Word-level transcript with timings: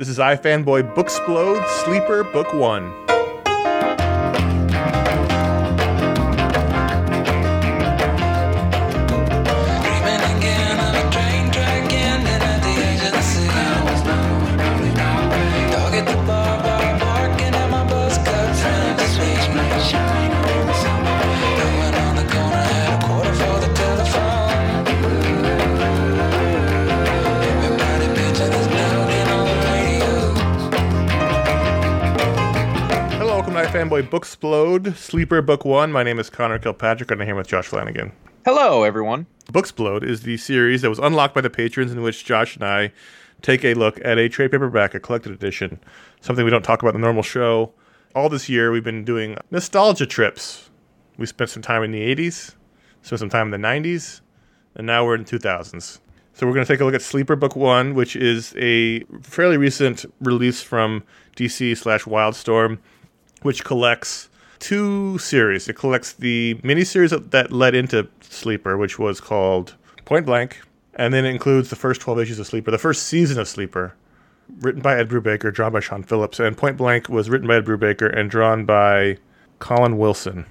This 0.00 0.08
is 0.08 0.16
iFanboy 0.16 0.94
Booksplode 0.94 1.62
Sleeper 1.84 2.24
Book 2.24 2.54
1. 2.54 3.09
Welcome 34.00 34.18
Booksplode 34.18 34.96
Sleeper 34.96 35.42
Book 35.42 35.66
1. 35.66 35.92
My 35.92 36.02
name 36.02 36.18
is 36.18 36.30
Conor 36.30 36.58
Kilpatrick, 36.58 37.10
and 37.10 37.20
I'm 37.20 37.26
here 37.26 37.34
with 37.34 37.48
Josh 37.48 37.66
Flanagan. 37.66 38.12
Hello, 38.46 38.82
everyone. 38.82 39.26
Booksplode 39.52 40.02
is 40.04 40.22
the 40.22 40.38
series 40.38 40.80
that 40.80 40.88
was 40.88 40.98
unlocked 40.98 41.34
by 41.34 41.42
the 41.42 41.50
patrons 41.50 41.92
in 41.92 42.00
which 42.00 42.24
Josh 42.24 42.56
and 42.56 42.64
I 42.64 42.92
take 43.42 43.62
a 43.62 43.74
look 43.74 44.00
at 44.02 44.16
a 44.16 44.30
trade 44.30 44.52
paperback, 44.52 44.94
a 44.94 45.00
collected 45.00 45.32
edition, 45.32 45.80
something 46.22 46.46
we 46.46 46.50
don't 46.50 46.62
talk 46.62 46.80
about 46.80 46.94
in 46.94 47.02
the 47.02 47.04
normal 47.06 47.22
show. 47.22 47.74
All 48.14 48.30
this 48.30 48.48
year, 48.48 48.72
we've 48.72 48.82
been 48.82 49.04
doing 49.04 49.36
nostalgia 49.50 50.06
trips. 50.06 50.70
We 51.18 51.26
spent 51.26 51.50
some 51.50 51.62
time 51.62 51.82
in 51.82 51.92
the 51.92 52.00
80s, 52.00 52.54
spent 53.02 53.20
some 53.20 53.28
time 53.28 53.52
in 53.52 53.60
the 53.60 53.68
90s, 53.68 54.22
and 54.76 54.86
now 54.86 55.04
we're 55.04 55.16
in 55.16 55.24
the 55.24 55.38
2000s. 55.38 55.98
So 56.32 56.46
we're 56.46 56.54
going 56.54 56.64
to 56.64 56.72
take 56.72 56.80
a 56.80 56.86
look 56.86 56.94
at 56.94 57.02
Sleeper 57.02 57.36
Book 57.36 57.54
1, 57.54 57.92
which 57.92 58.16
is 58.16 58.54
a 58.56 59.00
fairly 59.20 59.58
recent 59.58 60.06
release 60.20 60.62
from 60.62 61.04
DC 61.36 61.76
slash 61.76 62.04
Wildstorm, 62.04 62.78
which 63.42 63.64
collects 63.64 64.28
two 64.58 65.18
series. 65.18 65.68
It 65.68 65.74
collects 65.74 66.12
the 66.12 66.54
miniseries 66.62 67.30
that, 67.30 67.52
led 67.52 67.74
into 67.74 68.08
Sleeper, 68.20 68.76
which 68.76 68.98
was 68.98 69.20
called 69.20 69.74
Point 70.04 70.26
Blank, 70.26 70.60
and 70.94 71.12
then 71.12 71.24
it 71.24 71.30
includes 71.30 71.70
the 71.70 71.76
first 71.76 72.00
12 72.00 72.20
issues 72.20 72.38
of 72.38 72.46
Sleeper, 72.46 72.70
the 72.70 72.78
first 72.78 73.04
season 73.04 73.38
of 73.38 73.48
Sleeper, 73.48 73.94
written 74.58 74.82
by 74.82 74.98
Ed 74.98 75.08
Brubaker, 75.08 75.52
drawn 75.52 75.72
by 75.72 75.80
Sean 75.80 76.02
Phillips, 76.02 76.38
and 76.38 76.56
Point 76.56 76.76
Blank 76.76 77.08
was 77.08 77.30
written 77.30 77.48
by 77.48 77.56
Ed 77.56 77.64
Brubaker 77.64 78.14
and 78.16 78.30
drawn 78.30 78.64
by 78.64 79.16
Colin 79.58 79.98
Wilson. 79.98 80.46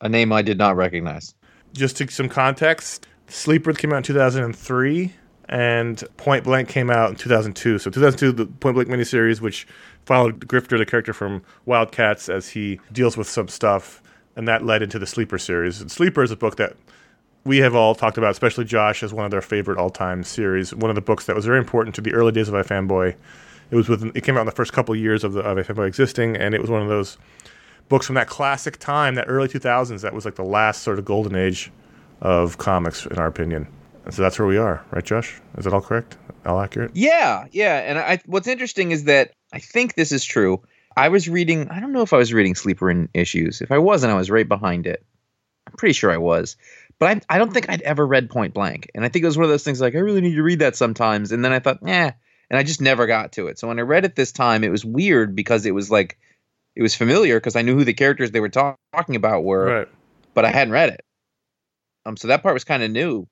A 0.00 0.08
name 0.08 0.32
I 0.32 0.42
did 0.42 0.58
not 0.58 0.76
recognize. 0.76 1.34
Just 1.72 1.96
to 1.98 2.08
some 2.08 2.28
context, 2.28 3.06
Sleeper 3.28 3.72
came 3.72 3.92
out 3.92 3.98
in 3.98 4.02
2003, 4.02 5.12
and 5.48 6.02
Point 6.16 6.44
Blank 6.44 6.68
came 6.68 6.90
out 6.90 7.10
in 7.10 7.16
2002. 7.16 7.78
So 7.78 7.90
2002, 7.90 8.32
the 8.32 8.46
Point 8.46 8.74
Blank 8.74 8.88
miniseries, 8.88 9.40
which 9.40 9.66
followed 10.04 10.46
Grifter, 10.46 10.78
the 10.78 10.86
character 10.86 11.12
from 11.12 11.42
Wildcats, 11.64 12.28
as 12.28 12.50
he 12.50 12.80
deals 12.92 13.16
with 13.16 13.28
some 13.28 13.48
stuff, 13.48 14.02
and 14.36 14.48
that 14.48 14.64
led 14.64 14.82
into 14.82 14.98
the 14.98 15.06
Sleeper 15.06 15.38
series. 15.38 15.80
And 15.80 15.90
Sleeper 15.90 16.22
is 16.22 16.30
a 16.30 16.36
book 16.36 16.56
that 16.56 16.76
we 17.44 17.58
have 17.58 17.74
all 17.74 17.94
talked 17.94 18.18
about, 18.18 18.30
especially 18.30 18.64
Josh, 18.64 19.02
as 19.02 19.12
one 19.12 19.24
of 19.24 19.30
their 19.30 19.42
favorite 19.42 19.78
all-time 19.78 20.22
series. 20.22 20.74
One 20.74 20.90
of 20.90 20.94
the 20.94 21.02
books 21.02 21.26
that 21.26 21.36
was 21.36 21.44
very 21.44 21.58
important 21.58 21.94
to 21.96 22.00
the 22.00 22.12
early 22.12 22.32
days 22.32 22.48
of 22.48 22.54
iFanboy. 22.54 23.14
It 23.70 23.76
was 23.76 23.88
within, 23.88 24.12
it 24.14 24.22
came 24.22 24.36
out 24.36 24.40
in 24.40 24.46
the 24.46 24.52
first 24.52 24.72
couple 24.72 24.94
years 24.94 25.24
of 25.24 25.32
the 25.32 25.40
of 25.40 25.58
iFanboy 25.58 25.86
existing, 25.86 26.36
and 26.36 26.54
it 26.54 26.60
was 26.60 26.70
one 26.70 26.82
of 26.82 26.88
those 26.88 27.18
books 27.88 28.06
from 28.06 28.14
that 28.14 28.28
classic 28.28 28.78
time, 28.78 29.14
that 29.16 29.24
early 29.28 29.48
2000s, 29.48 30.00
that 30.02 30.14
was 30.14 30.24
like 30.24 30.36
the 30.36 30.44
last 30.44 30.82
sort 30.82 30.98
of 30.98 31.04
golden 31.04 31.34
age 31.34 31.70
of 32.20 32.58
comics, 32.58 33.06
in 33.06 33.18
our 33.18 33.26
opinion. 33.26 33.66
And 34.04 34.12
so 34.12 34.22
that's 34.22 34.38
where 34.38 34.48
we 34.48 34.58
are, 34.58 34.84
right, 34.90 35.04
Josh? 35.04 35.40
Is 35.56 35.64
that 35.64 35.72
all 35.72 35.80
correct? 35.80 36.16
All 36.44 36.60
accurate? 36.60 36.90
Yeah, 36.94 37.46
yeah. 37.52 37.78
And 37.78 37.98
I, 37.98 38.20
what's 38.26 38.48
interesting 38.48 38.90
is 38.90 39.04
that 39.04 39.32
I 39.52 39.58
think 39.60 39.94
this 39.94 40.10
is 40.12 40.24
true. 40.24 40.62
I 40.96 41.08
was 41.08 41.28
reading. 41.28 41.68
I 41.70 41.80
don't 41.80 41.92
know 41.92 42.02
if 42.02 42.12
I 42.12 42.16
was 42.18 42.32
reading 42.32 42.54
Sleeper 42.54 42.90
in 42.90 43.08
issues. 43.14 43.60
If 43.60 43.70
I 43.70 43.78
wasn't, 43.78 44.12
I 44.12 44.16
was 44.16 44.30
right 44.30 44.48
behind 44.48 44.86
it. 44.86 45.04
I'm 45.66 45.74
pretty 45.74 45.92
sure 45.92 46.10
I 46.10 46.18
was. 46.18 46.56
But 46.98 47.24
I, 47.28 47.36
I 47.36 47.38
don't 47.38 47.52
think 47.52 47.70
I'd 47.70 47.82
ever 47.82 48.06
read 48.06 48.28
Point 48.28 48.54
Blank. 48.54 48.90
And 48.94 49.04
I 49.04 49.08
think 49.08 49.22
it 49.22 49.26
was 49.26 49.36
one 49.36 49.44
of 49.44 49.50
those 49.50 49.64
things 49.64 49.80
like 49.80 49.94
I 49.94 49.98
really 49.98 50.20
need 50.20 50.34
to 50.34 50.42
read 50.42 50.58
that 50.58 50.76
sometimes. 50.76 51.32
And 51.32 51.44
then 51.44 51.52
I 51.52 51.60
thought, 51.60 51.78
yeah. 51.84 52.12
And 52.50 52.58
I 52.58 52.64
just 52.64 52.80
never 52.80 53.06
got 53.06 53.32
to 53.32 53.46
it. 53.46 53.58
So 53.58 53.68
when 53.68 53.78
I 53.78 53.82
read 53.82 54.04
it 54.04 54.14
this 54.16 54.32
time, 54.32 54.64
it 54.64 54.70
was 54.70 54.84
weird 54.84 55.34
because 55.34 55.64
it 55.64 55.74
was 55.74 55.90
like 55.90 56.18
it 56.74 56.82
was 56.82 56.94
familiar 56.94 57.38
because 57.38 57.56
I 57.56 57.62
knew 57.62 57.76
who 57.76 57.84
the 57.84 57.94
characters 57.94 58.30
they 58.30 58.40
were 58.40 58.48
talk- 58.48 58.78
talking 58.94 59.16
about 59.16 59.44
were. 59.44 59.64
Right. 59.64 59.88
but 60.34 60.44
I 60.44 60.50
hadn't 60.50 60.72
read 60.72 60.90
it. 60.90 61.04
Um, 62.04 62.16
so 62.16 62.28
that 62.28 62.42
part 62.42 62.54
was 62.54 62.64
kind 62.64 62.82
of 62.82 62.90
new. 62.90 63.28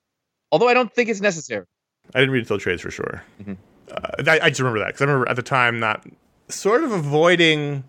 Although 0.52 0.68
I 0.68 0.74
don't 0.74 0.92
think 0.92 1.08
it's 1.08 1.20
necessary. 1.20 1.66
I 2.14 2.18
didn't 2.20 2.32
read 2.32 2.40
until 2.40 2.58
trades 2.58 2.82
for 2.82 2.90
sure. 2.90 3.22
Mhm. 3.42 3.56
Uh, 3.90 4.30
I, 4.30 4.40
I 4.46 4.48
just 4.48 4.60
remember 4.60 4.78
that 4.80 4.88
because 4.88 5.02
I 5.02 5.04
remember 5.04 5.28
at 5.28 5.36
the 5.36 5.42
time 5.42 5.78
not 5.80 6.04
sort 6.48 6.82
of 6.84 6.92
avoiding 6.92 7.84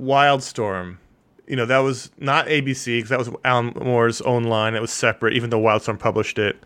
Wildstorm. 0.00 0.98
You 1.46 1.56
know, 1.56 1.66
that 1.66 1.78
was 1.78 2.10
not 2.18 2.46
ABC 2.46 2.98
because 2.98 3.10
that 3.10 3.18
was 3.18 3.28
Alan 3.44 3.72
Moore's 3.82 4.20
own 4.22 4.44
line. 4.44 4.74
It 4.74 4.80
was 4.80 4.92
separate, 4.92 5.34
even 5.34 5.50
though 5.50 5.60
Wildstorm 5.60 5.98
published 5.98 6.38
it. 6.38 6.56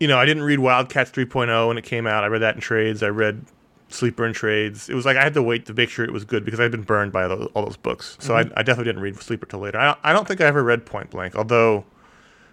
You 0.00 0.08
know, 0.08 0.18
I 0.18 0.26
didn't 0.26 0.42
read 0.42 0.58
Wildcats 0.58 1.10
3.0 1.10 1.68
when 1.68 1.78
it 1.78 1.84
came 1.84 2.06
out. 2.06 2.22
I 2.24 2.26
read 2.26 2.42
that 2.42 2.54
in 2.54 2.60
trades. 2.60 3.02
I 3.02 3.08
read 3.08 3.46
Sleeper 3.88 4.26
in 4.26 4.32
trades. 4.34 4.90
It 4.90 4.94
was 4.94 5.06
like 5.06 5.16
I 5.16 5.22
had 5.22 5.32
to 5.34 5.42
wait 5.42 5.64
to 5.66 5.74
make 5.74 5.88
sure 5.88 6.04
it 6.04 6.12
was 6.12 6.24
good 6.24 6.44
because 6.44 6.60
I'd 6.60 6.70
been 6.70 6.82
burned 6.82 7.12
by 7.12 7.28
those, 7.28 7.48
all 7.54 7.64
those 7.64 7.76
books. 7.78 8.16
So 8.20 8.34
I, 8.36 8.40
I 8.40 8.62
definitely 8.62 8.84
didn't 8.84 9.00
read 9.02 9.16
Sleeper 9.16 9.46
till 9.46 9.60
later. 9.60 9.78
I 9.78 9.96
I 10.02 10.12
don't 10.12 10.28
think 10.28 10.40
I 10.40 10.44
ever 10.44 10.62
read 10.62 10.84
Point 10.84 11.10
Blank, 11.10 11.34
although, 11.36 11.84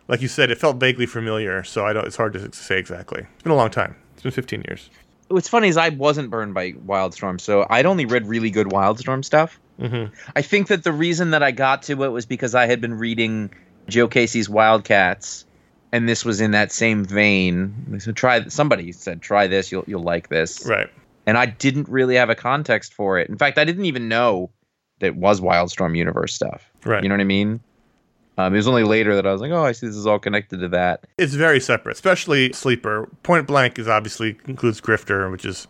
like 0.07 0.21
you 0.21 0.27
said, 0.27 0.51
it 0.51 0.57
felt 0.57 0.77
vaguely 0.77 1.05
familiar. 1.05 1.63
So 1.63 1.85
I 1.85 1.93
don't. 1.93 2.05
It's 2.05 2.17
hard 2.17 2.33
to 2.33 2.51
say 2.53 2.77
exactly. 2.77 3.25
It's 3.33 3.43
been 3.43 3.51
a 3.51 3.55
long 3.55 3.69
time. 3.69 3.95
It's 4.13 4.23
been 4.23 4.31
15 4.31 4.63
years. 4.67 4.89
What's 5.29 5.47
funny 5.47 5.67
is 5.67 5.77
I 5.77 5.89
wasn't 5.89 6.29
burned 6.29 6.53
by 6.53 6.73
Wildstorm, 6.73 7.39
so 7.39 7.65
I'd 7.69 7.85
only 7.85 8.05
read 8.05 8.27
really 8.27 8.51
good 8.51 8.67
Wildstorm 8.67 9.23
stuff. 9.23 9.59
Mm-hmm. 9.79 10.13
I 10.35 10.41
think 10.41 10.67
that 10.67 10.83
the 10.83 10.93
reason 10.93 11.31
that 11.31 11.41
I 11.41 11.51
got 11.51 11.83
to 11.83 12.03
it 12.03 12.09
was 12.09 12.25
because 12.25 12.53
I 12.53 12.67
had 12.67 12.81
been 12.81 12.93
reading 12.95 13.51
Joe 13.87 14.07
Casey's 14.07 14.47
Wildcats, 14.47 15.45
and 15.91 16.07
this 16.07 16.23
was 16.23 16.41
in 16.41 16.51
that 16.51 16.71
same 16.71 17.03
vein. 17.03 17.97
Said, 17.99 18.15
"Try." 18.15 18.47
Somebody 18.47 18.91
said, 18.91 19.21
"Try 19.21 19.47
this. 19.47 19.71
You'll 19.71 19.85
you'll 19.87 20.03
like 20.03 20.29
this." 20.29 20.65
Right. 20.67 20.89
And 21.25 21.37
I 21.37 21.45
didn't 21.45 21.87
really 21.87 22.15
have 22.15 22.29
a 22.29 22.35
context 22.35 22.93
for 22.93 23.17
it. 23.17 23.29
In 23.29 23.37
fact, 23.37 23.57
I 23.57 23.63
didn't 23.63 23.85
even 23.85 24.09
know 24.09 24.51
that 24.99 25.07
it 25.07 25.15
was 25.15 25.39
Wildstorm 25.39 25.97
universe 25.97 26.35
stuff. 26.35 26.69
Right. 26.83 27.01
You 27.01 27.09
know 27.09 27.15
what 27.15 27.21
I 27.21 27.25
mean? 27.25 27.61
Um, 28.37 28.53
it 28.53 28.57
was 28.57 28.67
only 28.67 28.83
later 28.83 29.15
that 29.15 29.27
I 29.27 29.31
was 29.31 29.41
like, 29.41 29.51
"Oh, 29.51 29.63
I 29.63 29.71
see. 29.73 29.85
This 29.87 29.95
is 29.95 30.07
all 30.07 30.17
connected 30.19 30.59
to 30.61 30.67
that." 30.69 31.05
It's 31.17 31.33
very 31.35 31.59
separate, 31.59 31.93
especially 31.93 32.51
Sleeper. 32.53 33.07
Point 33.23 33.45
Blank 33.47 33.77
is 33.77 33.87
obviously 33.87 34.37
includes 34.47 34.81
Grifter, 34.81 35.29
which 35.31 35.45
is 35.45 35.67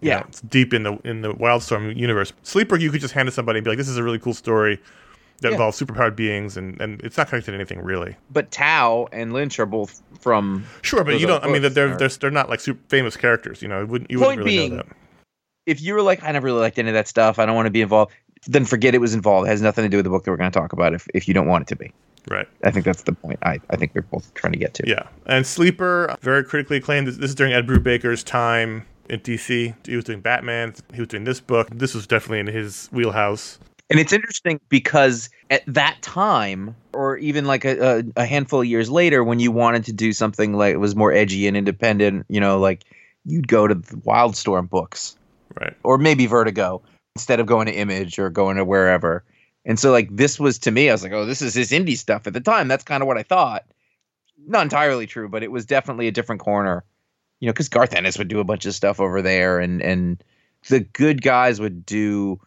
Yeah. 0.00 0.18
know, 0.20 0.24
it's 0.28 0.40
deep 0.42 0.72
in 0.72 0.84
the 0.84 0.98
in 1.04 1.22
the 1.22 1.32
Wildstorm 1.34 1.96
universe. 1.96 2.32
Sleeper, 2.42 2.76
you 2.76 2.90
could 2.90 3.00
just 3.00 3.14
hand 3.14 3.26
to 3.26 3.32
somebody 3.32 3.58
and 3.58 3.64
be 3.64 3.70
like, 3.70 3.78
"This 3.78 3.88
is 3.88 3.96
a 3.96 4.02
really 4.04 4.18
cool 4.20 4.34
story 4.34 4.80
that 5.40 5.48
Yeah. 5.48 5.52
involves 5.54 5.80
superpowered 5.80 6.14
beings," 6.14 6.56
and 6.56 6.80
and 6.80 7.00
it's 7.02 7.16
not 7.16 7.28
connected 7.28 7.50
to 7.50 7.56
anything 7.56 7.80
really. 7.82 8.16
But 8.30 8.52
Tao 8.52 9.08
and 9.10 9.32
Lynch 9.32 9.58
are 9.58 9.66
both 9.66 10.00
from 10.20 10.64
Sure, 10.82 11.02
but 11.02 11.18
you 11.18 11.26
don't. 11.26 11.42
I 11.42 11.48
mean, 11.48 11.62
books, 11.62 11.74
they're 11.74 11.96
they're 11.96 12.08
they're 12.08 12.30
not 12.30 12.48
like 12.48 12.60
super 12.60 12.80
famous 12.88 13.16
characters. 13.16 13.60
You 13.60 13.66
know, 13.68 13.80
it 13.82 13.88
wouldn't 13.88 14.10
you 14.10 14.18
Point 14.18 14.28
wouldn't 14.38 14.44
really 14.46 14.56
being- 14.58 14.76
know 14.76 14.82
that. 14.84 14.96
if 15.66 15.82
you 15.82 15.94
were 15.94 16.02
like, 16.02 16.22
I 16.22 16.30
never 16.30 16.44
really 16.46 16.60
liked 16.60 16.78
any 16.78 16.90
of 16.90 16.94
that 16.94 17.08
stuff, 17.08 17.38
I 17.40 17.46
don't 17.46 17.56
want 17.56 17.66
to 17.66 17.70
be 17.70 17.80
involved, 17.80 18.12
then 18.46 18.66
forget 18.66 18.94
it 18.94 19.00
was 19.00 19.14
involved. 19.14 19.48
It 19.48 19.50
has 19.50 19.62
nothing 19.62 19.82
to 19.84 19.88
do 19.88 19.96
with 19.96 20.04
the 20.04 20.10
book 20.10 20.24
that 20.24 20.30
we're 20.30 20.36
going 20.36 20.50
to 20.52 20.56
talk 20.60 20.74
about 20.74 20.92
if, 20.92 21.08
if 21.14 21.26
you 21.26 21.32
don't 21.32 21.46
want 21.48 21.62
it 21.62 21.68
to 21.68 21.76
be. 21.76 21.90
Right. 22.28 22.48
I 22.62 22.70
think 22.70 22.84
that's 22.84 23.02
the 23.02 23.12
point 23.12 23.38
I, 23.42 23.60
I 23.70 23.76
think 23.76 23.92
we're 23.94 24.02
both 24.02 24.32
trying 24.34 24.52
to 24.52 24.58
get 24.58 24.74
to. 24.74 24.84
Yeah. 24.88 25.06
And 25.26 25.46
Sleeper, 25.46 26.14
very 26.20 26.44
critically 26.44 26.78
acclaimed. 26.78 27.06
This 27.06 27.18
is 27.18 27.34
during 27.34 27.52
Ed 27.52 27.66
Brubaker's 27.66 28.22
time 28.22 28.86
in 29.10 29.20
DC. 29.20 29.74
He 29.86 29.96
was 29.96 30.04
doing 30.04 30.20
Batman. 30.20 30.74
He 30.94 31.00
was 31.00 31.08
doing 31.08 31.24
this 31.24 31.40
book. 31.40 31.68
This 31.70 31.94
was 31.94 32.06
definitely 32.06 32.40
in 32.40 32.46
his 32.46 32.88
wheelhouse. 32.92 33.58
And 33.90 34.00
it's 34.00 34.14
interesting 34.14 34.58
because 34.70 35.28
at 35.50 35.62
that 35.66 35.98
time, 36.00 36.74
or 36.94 37.18
even 37.18 37.44
like 37.44 37.66
a, 37.66 37.98
a, 37.98 38.22
a 38.22 38.24
handful 38.26 38.60
of 38.62 38.66
years 38.66 38.90
later, 38.90 39.22
when 39.22 39.40
you 39.40 39.52
wanted 39.52 39.84
to 39.84 39.92
do 39.92 40.12
something 40.14 40.54
like 40.54 40.72
it 40.72 40.78
was 40.78 40.96
more 40.96 41.12
edgy 41.12 41.46
and 41.46 41.54
independent, 41.56 42.24
you 42.30 42.40
know, 42.40 42.58
like 42.58 42.84
you'd 43.26 43.46
go 43.48 43.68
to 43.68 43.74
the 43.74 43.96
Wildstorm 43.98 44.68
books 44.70 45.16
Right. 45.60 45.74
or 45.82 45.98
maybe 45.98 46.26
Vertigo 46.26 46.82
instead 47.14 47.38
of 47.40 47.46
going 47.46 47.66
to 47.66 47.72
Image 47.72 48.18
or 48.18 48.30
going 48.30 48.56
to 48.56 48.64
wherever. 48.64 49.22
And 49.64 49.78
so, 49.78 49.90
like, 49.90 50.14
this 50.14 50.38
was 50.38 50.58
to 50.60 50.70
me, 50.70 50.90
I 50.90 50.92
was 50.92 51.02
like, 51.02 51.12
oh, 51.12 51.24
this 51.24 51.40
is 51.40 51.54
his 51.54 51.70
indie 51.70 51.96
stuff 51.96 52.26
at 52.26 52.32
the 52.32 52.40
time. 52.40 52.68
That's 52.68 52.84
kind 52.84 53.02
of 53.02 53.06
what 53.06 53.18
I 53.18 53.22
thought. 53.22 53.64
Not 54.46 54.62
entirely 54.62 55.06
true, 55.06 55.28
but 55.28 55.42
it 55.42 55.50
was 55.50 55.64
definitely 55.64 56.06
a 56.06 56.12
different 56.12 56.40
corner, 56.40 56.84
you 57.40 57.46
know, 57.46 57.52
because 57.52 57.68
Garth 57.68 57.94
Ennis 57.94 58.18
would 58.18 58.28
do 58.28 58.40
a 58.40 58.44
bunch 58.44 58.66
of 58.66 58.74
stuff 58.74 59.00
over 59.00 59.22
there, 59.22 59.58
and 59.58 59.80
and 59.80 60.22
the 60.68 60.80
good 60.80 61.22
guys 61.22 61.60
would 61.60 61.86
do 61.86 62.38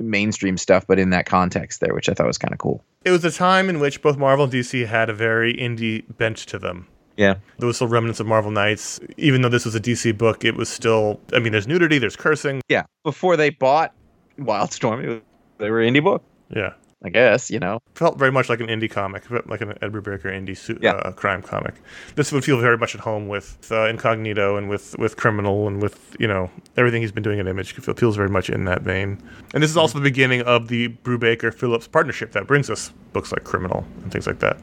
mainstream 0.00 0.56
stuff, 0.56 0.86
but 0.86 0.98
in 0.98 1.10
that 1.10 1.26
context 1.26 1.80
there, 1.80 1.94
which 1.94 2.08
I 2.08 2.14
thought 2.14 2.26
was 2.26 2.38
kind 2.38 2.52
of 2.52 2.58
cool. 2.58 2.84
It 3.04 3.10
was 3.10 3.24
a 3.24 3.30
time 3.30 3.68
in 3.68 3.80
which 3.80 4.02
both 4.02 4.16
Marvel 4.16 4.44
and 4.44 4.52
DC 4.52 4.86
had 4.86 5.08
a 5.08 5.14
very 5.14 5.54
indie 5.54 6.04
bent 6.16 6.38
to 6.38 6.58
them. 6.58 6.88
Yeah. 7.16 7.36
There 7.58 7.66
was 7.66 7.76
still 7.76 7.88
remnants 7.88 8.20
of 8.20 8.26
Marvel 8.26 8.50
Knights. 8.50 9.00
Even 9.16 9.42
though 9.42 9.48
this 9.48 9.64
was 9.64 9.74
a 9.74 9.80
DC 9.80 10.16
book, 10.16 10.44
it 10.44 10.56
was 10.56 10.68
still, 10.68 11.20
I 11.32 11.38
mean, 11.38 11.52
there's 11.52 11.66
nudity, 11.66 11.98
there's 11.98 12.16
cursing. 12.16 12.62
Yeah. 12.68 12.84
Before 13.04 13.36
they 13.36 13.50
bought 13.50 13.94
Wildstorm, 14.38 15.04
it 15.04 15.08
was, 15.08 15.20
they 15.58 15.70
were 15.70 15.80
indie 15.80 16.02
book. 16.02 16.24
Yeah. 16.54 16.72
I 17.04 17.08
guess 17.08 17.50
you 17.50 17.58
know. 17.58 17.80
felt 17.96 18.16
very 18.16 18.30
much 18.30 18.48
like 18.48 18.60
an 18.60 18.68
indie 18.68 18.88
comic, 18.88 19.28
like 19.48 19.60
an 19.60 19.70
Ed 19.82 19.90
Brubaker 19.92 20.26
indie 20.26 20.56
su- 20.56 20.78
Yeah. 20.80 20.92
uh, 20.92 21.10
crime 21.10 21.42
comic. 21.42 21.74
This 22.14 22.30
would 22.30 22.44
feel 22.44 22.60
very 22.60 22.78
much 22.78 22.94
at 22.94 23.00
home 23.00 23.26
with 23.26 23.66
uh, 23.72 23.86
Incognito 23.88 24.56
and 24.56 24.68
with 24.68 24.96
with 24.98 25.16
Criminal 25.16 25.66
and 25.66 25.82
with 25.82 26.14
you 26.20 26.28
know 26.28 26.48
everything 26.76 27.02
he's 27.02 27.10
been 27.10 27.24
doing 27.24 27.40
at 27.40 27.48
Image. 27.48 27.76
It 27.76 27.98
feels 27.98 28.14
very 28.14 28.28
much 28.28 28.48
in 28.50 28.66
that 28.66 28.82
vein. 28.82 29.20
And 29.52 29.64
this 29.64 29.70
is 29.70 29.76
also 29.76 29.98
the 29.98 30.04
beginning 30.04 30.42
of 30.42 30.68
the 30.68 30.90
Brubaker 31.02 31.52
Phillips 31.52 31.88
partnership 31.88 32.30
that 32.32 32.46
brings 32.46 32.70
us 32.70 32.92
books 33.12 33.32
like 33.32 33.42
Criminal 33.42 33.84
and 34.04 34.12
things 34.12 34.28
like 34.28 34.38
that. 34.38 34.58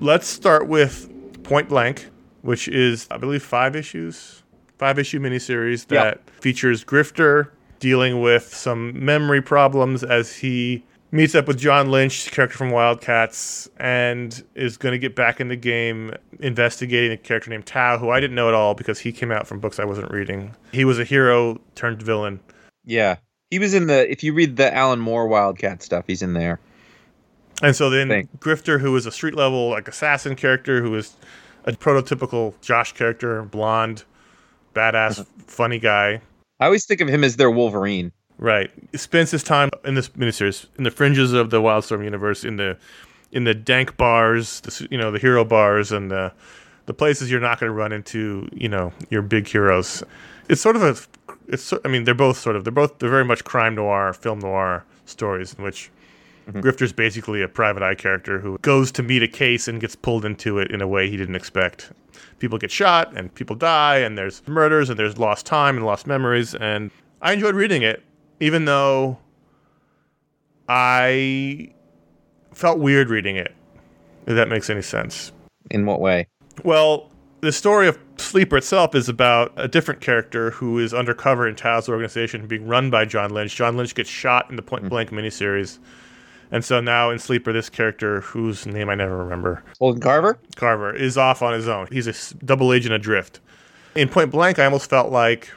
Let's 0.00 0.26
start 0.26 0.66
with 0.66 1.08
Point 1.44 1.68
Blank, 1.68 2.08
which 2.40 2.66
is 2.66 3.06
I 3.08 3.18
believe 3.18 3.42
five 3.44 3.76
issues, 3.76 4.42
five 4.78 4.98
issue 4.98 5.20
miniseries 5.20 5.86
that 5.88 6.28
features 6.40 6.84
Grifter 6.84 7.50
dealing 7.78 8.20
with 8.20 8.52
some 8.52 9.04
memory 9.04 9.42
problems 9.42 10.02
as 10.02 10.34
he 10.36 10.84
meets 11.12 11.34
up 11.34 11.46
with 11.46 11.58
John 11.58 11.90
Lynch, 11.90 12.30
character 12.30 12.56
from 12.56 12.70
Wildcats, 12.70 13.68
and 13.76 14.42
is 14.54 14.76
going 14.76 14.92
to 14.92 14.98
get 14.98 15.14
back 15.14 15.40
in 15.40 15.48
the 15.48 15.56
game 15.56 16.12
investigating 16.40 17.12
a 17.12 17.16
character 17.16 17.50
named 17.50 17.66
Tao, 17.66 17.98
who 17.98 18.10
I 18.10 18.18
didn't 18.18 18.34
know 18.34 18.48
at 18.48 18.54
all 18.54 18.74
because 18.74 18.98
he 18.98 19.12
came 19.12 19.30
out 19.30 19.46
from 19.46 19.60
books 19.60 19.78
I 19.78 19.84
wasn't 19.84 20.10
reading. 20.10 20.56
He 20.72 20.84
was 20.84 20.98
a 20.98 21.04
hero 21.04 21.60
turned 21.74 22.02
villain. 22.02 22.40
Yeah, 22.84 23.16
he 23.50 23.58
was 23.60 23.74
in 23.74 23.86
the. 23.86 24.10
If 24.10 24.24
you 24.24 24.32
read 24.34 24.56
the 24.56 24.74
Alan 24.74 24.98
Moore 24.98 25.28
Wildcat 25.28 25.82
stuff, 25.82 26.04
he's 26.08 26.22
in 26.22 26.32
there. 26.32 26.58
And 27.62 27.76
so 27.76 27.90
then 27.90 28.08
Thank- 28.08 28.40
Grifter, 28.40 28.80
who 28.80 28.96
is 28.96 29.06
a 29.06 29.12
street 29.12 29.34
level 29.36 29.70
like 29.70 29.86
assassin 29.86 30.34
character, 30.34 30.82
who 30.82 30.94
is 30.96 31.14
a 31.64 31.72
prototypical 31.72 32.60
Josh 32.60 32.92
character, 32.92 33.42
blonde, 33.44 34.02
badass, 34.74 35.24
funny 35.46 35.78
guy. 35.78 36.20
I 36.58 36.64
always 36.64 36.86
think 36.86 37.00
of 37.00 37.08
him 37.08 37.22
as 37.22 37.36
their 37.36 37.50
Wolverine. 37.50 38.12
Right. 38.42 38.72
Spends 38.96 39.30
his 39.30 39.44
time 39.44 39.70
in 39.84 39.94
this 39.94 40.08
miniseries 40.08 40.66
in 40.76 40.82
the 40.82 40.90
fringes 40.90 41.32
of 41.32 41.50
the 41.50 41.62
Wildstorm 41.62 42.02
universe, 42.02 42.44
in 42.44 42.56
the 42.56 42.76
in 43.30 43.44
the 43.44 43.54
dank 43.54 43.96
bars, 43.96 44.60
the, 44.62 44.88
you 44.90 44.98
know, 44.98 45.12
the 45.12 45.20
hero 45.20 45.44
bars, 45.44 45.92
and 45.92 46.10
the 46.10 46.32
the 46.86 46.92
places 46.92 47.30
you're 47.30 47.38
not 47.38 47.60
going 47.60 47.70
to 47.70 47.72
run 47.72 47.92
into, 47.92 48.48
you 48.52 48.68
know, 48.68 48.92
your 49.10 49.22
big 49.22 49.46
heroes. 49.46 50.02
It's 50.48 50.60
sort 50.60 50.74
of 50.74 50.82
a, 50.82 50.96
it's. 51.46 51.72
I 51.84 51.88
mean, 51.88 52.02
they're 52.02 52.14
both 52.14 52.36
sort 52.36 52.56
of. 52.56 52.64
They're 52.64 52.72
both. 52.72 52.98
They're 52.98 53.08
very 53.08 53.24
much 53.24 53.44
crime 53.44 53.76
noir, 53.76 54.12
film 54.12 54.40
noir 54.40 54.84
stories 55.04 55.54
in 55.54 55.62
which 55.62 55.92
mm-hmm. 56.48 56.58
Grifter's 56.58 56.92
basically 56.92 57.42
a 57.42 57.48
private 57.48 57.84
eye 57.84 57.94
character 57.94 58.40
who 58.40 58.58
goes 58.58 58.90
to 58.90 59.04
meet 59.04 59.22
a 59.22 59.28
case 59.28 59.68
and 59.68 59.80
gets 59.80 59.94
pulled 59.94 60.24
into 60.24 60.58
it 60.58 60.72
in 60.72 60.82
a 60.82 60.88
way 60.88 61.08
he 61.08 61.16
didn't 61.16 61.36
expect. 61.36 61.92
People 62.40 62.58
get 62.58 62.72
shot 62.72 63.16
and 63.16 63.32
people 63.36 63.54
die 63.54 63.98
and 63.98 64.18
there's 64.18 64.42
murders 64.48 64.90
and 64.90 64.98
there's 64.98 65.16
lost 65.16 65.46
time 65.46 65.76
and 65.76 65.86
lost 65.86 66.08
memories 66.08 66.56
and 66.56 66.90
I 67.20 67.32
enjoyed 67.34 67.54
reading 67.54 67.82
it 67.82 68.02
even 68.42 68.64
though 68.64 69.16
I 70.68 71.72
felt 72.52 72.80
weird 72.80 73.08
reading 73.08 73.36
it. 73.36 73.54
If 74.26 74.34
that 74.34 74.48
makes 74.48 74.68
any 74.68 74.82
sense. 74.82 75.30
In 75.70 75.86
what 75.86 76.00
way? 76.00 76.26
Well, 76.64 77.08
the 77.40 77.52
story 77.52 77.86
of 77.86 77.98
Sleeper 78.16 78.56
itself 78.56 78.96
is 78.96 79.08
about 79.08 79.52
a 79.56 79.68
different 79.68 80.00
character 80.00 80.50
who 80.50 80.80
is 80.80 80.92
undercover 80.92 81.46
in 81.46 81.54
Tao's 81.54 81.88
organization 81.88 82.46
being 82.48 82.66
run 82.66 82.90
by 82.90 83.04
John 83.04 83.30
Lynch. 83.30 83.54
John 83.54 83.76
Lynch 83.76 83.94
gets 83.94 84.10
shot 84.10 84.50
in 84.50 84.56
the 84.56 84.62
Point 84.62 84.88
Blank 84.88 85.10
hmm. 85.10 85.18
miniseries. 85.18 85.78
And 86.50 86.64
so 86.64 86.80
now 86.80 87.10
in 87.10 87.20
Sleeper, 87.20 87.52
this 87.52 87.70
character, 87.70 88.22
whose 88.22 88.66
name 88.66 88.88
I 88.90 88.96
never 88.96 89.16
remember, 89.16 89.62
Holden 89.78 90.02
Carver. 90.02 90.38
Carver, 90.56 90.94
is 90.94 91.16
off 91.16 91.42
on 91.42 91.54
his 91.54 91.68
own. 91.68 91.86
He's 91.92 92.08
a 92.08 92.34
double 92.44 92.72
agent 92.72 92.92
adrift. 92.92 93.38
In 93.94 94.08
Point 94.08 94.32
Blank, 94.32 94.58
I 94.58 94.64
almost 94.64 94.90
felt 94.90 95.12
like, 95.12 95.50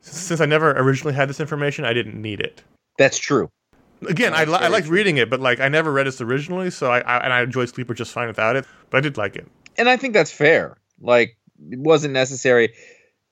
since 0.00 0.40
I 0.40 0.46
never 0.46 0.70
originally 0.72 1.14
had 1.14 1.28
this 1.28 1.40
information, 1.40 1.84
I 1.84 1.92
didn't 1.92 2.20
need 2.20 2.40
it. 2.40 2.62
That's 2.98 3.18
true. 3.18 3.50
Again, 4.06 4.34
I, 4.34 4.44
That's 4.44 4.60
li- 4.60 4.66
I 4.66 4.68
liked 4.68 4.88
reading 4.88 5.16
it, 5.16 5.30
but 5.30 5.40
like 5.40 5.58
I 5.60 5.68
never 5.68 5.90
read 5.92 6.06
this 6.06 6.20
originally, 6.20 6.70
so 6.70 6.90
I, 6.90 7.00
I 7.00 7.18
and 7.24 7.32
I 7.32 7.42
enjoyed 7.42 7.68
Sleeper 7.68 7.94
just 7.94 8.12
fine 8.12 8.26
without 8.28 8.56
it. 8.56 8.66
But 8.90 8.98
I 8.98 9.00
did 9.00 9.16
like 9.16 9.36
it. 9.36 9.46
And 9.78 9.88
I 9.88 9.96
think 9.96 10.12
that's 10.14 10.30
fair. 10.30 10.76
Like 11.00 11.36
it 11.70 11.78
wasn't 11.78 12.12
necessary. 12.14 12.74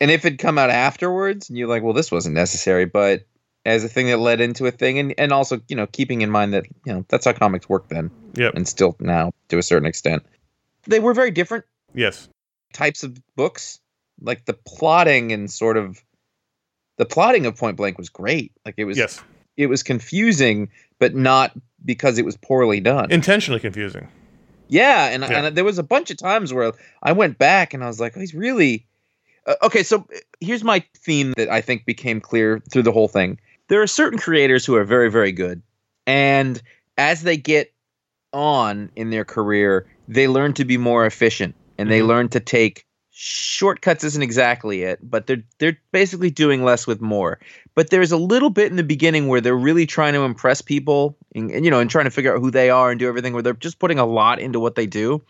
And 0.00 0.10
if 0.10 0.24
it 0.24 0.38
come 0.38 0.58
out 0.58 0.70
afterwards, 0.70 1.48
and 1.48 1.58
you're 1.58 1.68
like, 1.68 1.82
well, 1.82 1.92
this 1.92 2.10
wasn't 2.10 2.34
necessary, 2.34 2.84
but 2.86 3.26
as 3.66 3.84
a 3.84 3.88
thing 3.88 4.06
that 4.08 4.18
led 4.18 4.40
into 4.40 4.66
a 4.66 4.70
thing, 4.70 4.98
and 4.98 5.14
and 5.18 5.32
also 5.32 5.60
you 5.68 5.76
know 5.76 5.86
keeping 5.86 6.22
in 6.22 6.30
mind 6.30 6.54
that 6.54 6.64
you 6.86 6.92
know 6.94 7.04
that's 7.08 7.26
how 7.26 7.32
comics 7.34 7.68
work 7.68 7.88
then, 7.88 8.10
Yep. 8.34 8.54
and 8.54 8.66
still 8.66 8.96
now 9.00 9.32
to 9.50 9.58
a 9.58 9.62
certain 9.62 9.86
extent, 9.86 10.24
they 10.86 10.98
were 10.98 11.12
very 11.14 11.30
different 11.30 11.64
Yes. 11.94 12.28
types 12.72 13.02
of 13.02 13.18
books. 13.36 13.80
Like 14.20 14.44
the 14.46 14.54
plotting 14.54 15.32
and 15.32 15.50
sort 15.50 15.76
of 15.76 16.02
the 16.96 17.04
plotting 17.04 17.46
of 17.46 17.56
Point 17.56 17.76
Blank 17.76 17.98
was 17.98 18.08
great. 18.08 18.52
Like 18.64 18.74
it 18.76 18.84
was 18.84 18.96
Yes. 18.98 19.20
it 19.56 19.66
was 19.66 19.82
confusing, 19.82 20.68
but 20.98 21.14
not 21.14 21.52
because 21.84 22.18
it 22.18 22.24
was 22.24 22.36
poorly 22.36 22.80
done. 22.80 23.10
Intentionally 23.10 23.60
confusing. 23.60 24.08
Yeah, 24.68 25.08
and, 25.10 25.22
Yeah. 25.22 25.44
and 25.46 25.56
there 25.56 25.64
was 25.64 25.78
a 25.78 25.82
bunch 25.82 26.10
of 26.10 26.16
times 26.16 26.52
where 26.54 26.72
I 27.02 27.12
went 27.12 27.38
back 27.38 27.74
and 27.74 27.84
I 27.84 27.86
was 27.86 28.00
like, 28.00 28.16
oh, 28.16 28.20
he's 28.20 28.34
really 28.34 28.86
uh, 29.46 29.54
okay. 29.62 29.82
So 29.82 30.06
uh, 30.12 30.16
here's 30.40 30.64
my 30.64 30.82
theme 30.96 31.34
that 31.36 31.50
I 31.50 31.60
think 31.60 31.84
became 31.84 32.20
clear 32.20 32.60
through 32.72 32.82
the 32.84 32.92
whole 32.92 33.08
thing. 33.08 33.38
There 33.68 33.82
are 33.82 33.86
certain 33.86 34.18
creators 34.18 34.64
who 34.64 34.74
are 34.76 34.84
very, 34.84 35.10
very 35.10 35.32
good, 35.32 35.60
and 36.06 36.60
as 36.96 37.22
they 37.22 37.36
get 37.36 37.72
on 38.32 38.90
in 38.96 39.10
their 39.10 39.24
career, 39.24 39.86
they 40.08 40.28
learn 40.28 40.52
to 40.54 40.64
be 40.64 40.76
more 40.76 41.06
efficient 41.06 41.54
and 41.78 41.90
they 41.90 42.00
Mhm. 42.00 42.06
learn 42.06 42.28
to 42.30 42.40
take 42.40 42.84
shortcuts 43.16 44.02
isn't 44.02 44.22
exactly 44.22 44.82
it, 44.82 44.98
but 45.08 45.26
they're 45.26 45.42
they're 45.58 45.78
basically 45.92 46.30
doing 46.30 46.64
less 46.64 46.86
with 46.86 47.00
more. 47.00 47.38
But 47.76 47.90
there's 47.90 48.10
a 48.10 48.16
little 48.16 48.50
bit 48.50 48.70
in 48.70 48.76
the 48.76 48.82
beginning 48.82 49.28
where 49.28 49.40
they're 49.40 49.56
really 49.56 49.86
trying 49.86 50.14
to 50.14 50.22
impress 50.22 50.60
people 50.60 51.16
and, 51.34 51.50
and, 51.50 51.64
you 51.64 51.70
know 51.70 51.78
and 51.78 51.88
trying 51.88 52.06
to 52.06 52.10
figure 52.10 52.34
out 52.34 52.40
who 52.40 52.50
they 52.50 52.70
are 52.70 52.90
and 52.90 52.98
do 52.98 53.08
everything 53.08 53.32
where 53.32 53.42
they're 53.42 53.54
just 53.54 53.78
putting 53.78 54.00
a 54.00 54.04
lot 54.04 54.40
into 54.40 54.58
what 54.58 54.74
they 54.74 54.86
do. 54.86 55.22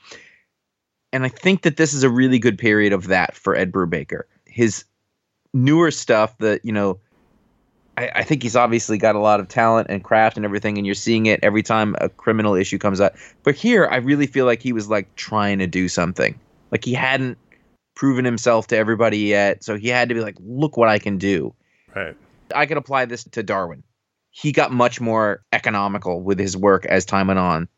And 1.12 1.24
I 1.24 1.28
think 1.28 1.62
that 1.62 1.76
this 1.76 1.92
is 1.92 2.02
a 2.02 2.10
really 2.10 2.38
good 2.38 2.58
period 2.58 2.92
of 2.92 3.08
that 3.08 3.36
for 3.36 3.54
Ed 3.54 3.70
Brubaker. 3.70 4.22
His 4.46 4.84
newer 5.52 5.90
stuff 5.90 6.36
that, 6.38 6.64
you 6.64 6.72
know, 6.72 6.98
I, 7.98 8.10
I 8.16 8.22
think 8.24 8.42
he's 8.42 8.56
obviously 8.56 8.98
got 8.98 9.14
a 9.14 9.20
lot 9.20 9.40
of 9.40 9.46
talent 9.46 9.88
and 9.90 10.02
craft 10.02 10.36
and 10.36 10.44
everything, 10.44 10.78
and 10.78 10.86
you're 10.86 10.94
seeing 10.96 11.26
it 11.26 11.38
every 11.42 11.62
time 11.62 11.94
a 12.00 12.08
criminal 12.08 12.54
issue 12.54 12.78
comes 12.78 13.00
out. 13.00 13.12
But 13.44 13.54
here, 13.54 13.86
I 13.90 13.96
really 13.96 14.26
feel 14.26 14.46
like 14.46 14.62
he 14.62 14.72
was 14.72 14.88
like 14.88 15.14
trying 15.14 15.58
to 15.58 15.66
do 15.66 15.88
something. 15.88 16.38
Like 16.72 16.84
he 16.84 16.94
hadn't 16.94 17.38
proven 17.94 18.24
himself 18.24 18.66
to 18.68 18.76
everybody 18.76 19.18
yet, 19.18 19.64
so 19.64 19.76
he 19.76 19.88
had 19.88 20.08
to 20.08 20.14
be 20.14 20.20
like, 20.20 20.36
"Look 20.40 20.76
what 20.76 20.88
I 20.88 20.98
can 20.98 21.18
do." 21.18 21.54
Right. 21.94 22.16
I 22.54 22.66
could 22.66 22.76
apply 22.76 23.04
this 23.06 23.24
to 23.24 23.42
Darwin. 23.42 23.82
He 24.30 24.52
got 24.52 24.72
much 24.72 25.00
more 25.00 25.44
economical 25.52 26.22
with 26.22 26.38
his 26.38 26.56
work 26.56 26.84
as 26.86 27.04
time 27.04 27.28
went 27.28 27.38
on 27.38 27.68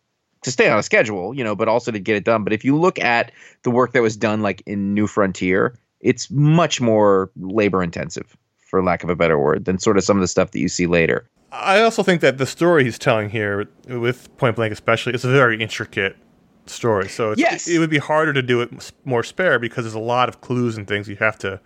to 0.42 0.50
stay 0.50 0.68
on 0.68 0.78
a 0.78 0.82
schedule, 0.82 1.34
you 1.34 1.44
know, 1.44 1.54
but 1.54 1.68
also 1.68 1.90
to 1.90 1.98
get 1.98 2.16
it 2.16 2.24
done. 2.24 2.44
But 2.44 2.52
if 2.52 2.64
you 2.64 2.78
look 2.78 2.98
at 2.98 3.32
the 3.62 3.70
work 3.70 3.92
that 3.92 4.02
was 4.02 4.16
done 4.16 4.42
like 4.42 4.62
in 4.64 4.94
New 4.94 5.06
Frontier, 5.06 5.78
it's 6.00 6.30
much 6.30 6.80
more 6.80 7.30
labor 7.36 7.82
intensive, 7.82 8.36
for 8.58 8.82
lack 8.82 9.04
of 9.04 9.10
a 9.10 9.16
better 9.16 9.38
word, 9.38 9.64
than 9.64 9.78
sort 9.78 9.98
of 9.98 10.04
some 10.04 10.16
of 10.16 10.20
the 10.20 10.28
stuff 10.28 10.52
that 10.52 10.60
you 10.60 10.68
see 10.68 10.86
later. 10.86 11.28
I 11.52 11.80
also 11.80 12.02
think 12.02 12.20
that 12.20 12.38
the 12.38 12.46
story 12.46 12.84
he's 12.84 12.98
telling 12.98 13.30
here, 13.30 13.66
with 13.88 14.34
Point 14.36 14.56
Blank 14.56 14.72
especially, 14.72 15.14
is 15.14 15.24
very 15.24 15.60
intricate 15.60 16.16
story. 16.70 17.08
So 17.08 17.32
it's, 17.32 17.40
Yes. 17.40 17.68
it 17.68 17.78
would 17.78 17.90
be 17.90 17.98
harder 17.98 18.32
to 18.32 18.42
do 18.42 18.60
it 18.60 18.92
more 19.04 19.22
spare 19.22 19.58
because 19.58 19.84
there's 19.84 19.94
a 19.94 19.98
lot 19.98 20.28
of 20.28 20.40
clues 20.40 20.76
and 20.76 20.86
things 20.86 21.08
you 21.08 21.16
have 21.16 21.38
to 21.38 21.60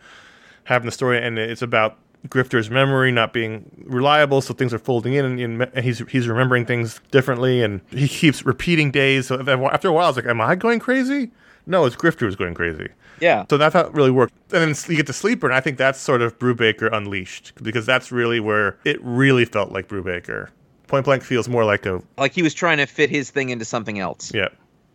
have 0.64 0.82
in 0.82 0.86
the 0.86 0.92
story, 0.92 1.18
and 1.22 1.38
it's 1.38 1.62
about 1.62 1.96
Grifter's 2.28 2.68
memory 2.70 3.10
not 3.10 3.32
being 3.32 3.64
reliable, 3.86 4.42
so 4.42 4.52
things 4.52 4.74
are 4.74 4.78
folding 4.78 5.14
in, 5.14 5.24
and, 5.24 5.62
and 5.62 5.84
he's 5.84 6.00
he's 6.10 6.28
remembering 6.28 6.66
things 6.66 7.00
differently, 7.10 7.62
and 7.62 7.80
he 7.90 8.06
keeps 8.08 8.44
repeating 8.44 8.90
days. 8.90 9.28
So 9.28 9.40
after 9.70 9.88
a 9.88 9.92
while, 9.92 10.10
it's 10.10 10.16
like, 10.16 10.26
am 10.26 10.40
I 10.40 10.54
going 10.54 10.80
crazy? 10.80 11.30
No, 11.66 11.86
it's 11.86 11.96
Grifter 11.96 12.20
who's 12.20 12.36
going 12.36 12.52
crazy. 12.54 12.88
Yeah. 13.20 13.44
So 13.50 13.56
that's 13.56 13.72
how 13.74 13.80
it 13.86 13.92
really 13.94 14.10
worked. 14.10 14.32
And 14.52 14.62
then 14.62 14.74
you 14.88 14.96
get 14.96 15.06
to 15.06 15.12
Sleeper, 15.14 15.46
and 15.46 15.54
I 15.54 15.60
think 15.60 15.78
that's 15.78 15.98
sort 15.98 16.20
of 16.20 16.38
Brubaker 16.38 16.92
unleashed 16.92 17.52
because 17.62 17.86
that's 17.86 18.12
really 18.12 18.38
where 18.40 18.76
it 18.84 18.98
really 19.02 19.44
felt 19.46 19.72
like 19.72 19.88
Brubaker. 19.88 20.48
Point 20.88 21.04
Blank 21.06 21.22
feels 21.22 21.48
more 21.48 21.64
like 21.64 21.86
a 21.86 22.02
Like 22.18 22.32
he 22.34 22.42
was 22.42 22.52
trying 22.52 22.78
to 22.78 22.86
fit 22.86 23.08
his 23.10 23.30
thing 23.30 23.48
into 23.50 23.64
something 23.64 23.98
else. 23.98 24.30
yeah, 24.34 24.48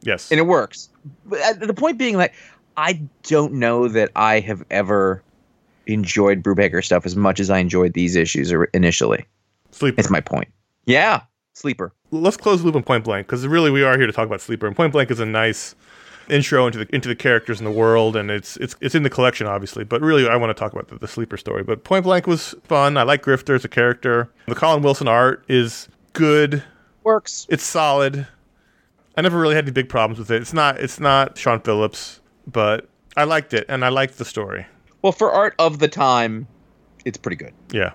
yes, 0.06 0.32
and 0.32 0.40
it 0.40 0.44
works. 0.44 0.90
But 1.26 1.42
uh, 1.42 1.66
the 1.66 1.74
point 1.74 1.98
being, 1.98 2.18
like, 2.18 2.34
I 2.78 3.02
don't 3.24 3.54
know 3.54 3.88
that 3.88 4.12
I 4.16 4.40
have 4.40 4.64
ever 4.70 5.22
enjoyed 5.88 6.42
Brubaker 6.42 6.84
stuff 6.84 7.06
as 7.06 7.16
much 7.16 7.40
as 7.40 7.50
I 7.50 7.60
enjoyed 7.60 7.94
these 7.94 8.16
issues 8.16 8.52
or 8.52 8.66
initially. 8.66 9.26
Sleeper. 9.72 10.00
It's 10.00 10.10
my 10.10 10.22
point. 10.22 10.48
Yeah, 10.86 11.22
sleeper. 11.54 11.94
Let's 12.12 12.38
close 12.38 12.62
the 12.62 12.66
loop 12.66 12.76
on 12.76 12.84
Point 12.84 13.04
Blank 13.04 13.28
because 13.28 13.46
really 13.46 13.72
we 13.72 13.84
are 13.84 13.98
here 13.98 14.08
to 14.08 14.14
talk 14.14 14.26
about 14.26 14.42
Sleeper, 14.42 14.68
and 14.68 14.76
Point 14.76 14.94
Blank 14.94 15.12
is 15.12 15.20
a 15.20 15.26
nice 15.26 15.76
intro 16.30 16.66
into 16.66 16.80
the 16.80 16.96
into 16.96 17.08
the 17.08 17.16
characters 17.16 17.60
in 17.60 17.66
the 17.66 17.72
world, 17.72 18.16
and 18.16 18.32
it's 18.32 18.58
it's 18.58 18.76
it's 18.82 18.96
in 18.96 19.04
the 19.04 19.10
collection 19.10 19.48
obviously, 19.48 19.84
but 19.84 20.02
really 20.02 20.28
I 20.28 20.36
want 20.36 20.50
to 20.50 20.60
talk 20.60 20.74
about 20.74 20.88
the, 20.88 20.98
the 20.98 21.08
Sleeper 21.08 21.38
story. 21.38 21.64
But 21.64 21.84
Point 21.84 22.04
Blank 22.04 22.28
was 22.28 22.56
fun. 22.64 22.98
I 22.98 23.04
like 23.04 23.24
Grifter 23.24 23.56
as 23.56 23.66
a 23.66 23.70
character. 23.70 24.30
The 24.48 24.56
Colin 24.56 24.82
Wilson 24.82 25.08
art 25.08 25.44
is 25.48 25.88
good. 26.14 26.64
Works. 27.04 27.46
it's 27.50 27.64
solid. 27.64 28.28
I 29.18 29.22
never 29.22 29.40
really 29.40 29.56
had 29.56 29.66
any 29.66 29.72
big 29.72 29.90
problems 29.90 30.20
with 30.20 30.32
it. 30.32 30.42
It's 30.42 30.54
not 30.54 30.80
it's 30.80 31.00
not 31.00 31.38
Sean 31.38 31.60
Phillips, 31.62 32.20
but 32.48 32.90
I 33.16 33.24
liked 33.24 33.54
it 33.54 33.66
and 33.70 33.86
I 33.86 33.90
liked 33.90 34.18
the 34.18 34.26
story. 34.26 34.66
Well, 35.02 35.12
for 35.12 35.32
art 35.32 35.56
of 35.60 35.80
the 35.80 35.88
time, 35.88 36.48
it's 37.06 37.18
pretty 37.18 37.38
good. 37.38 37.54
Yeah. 37.72 37.92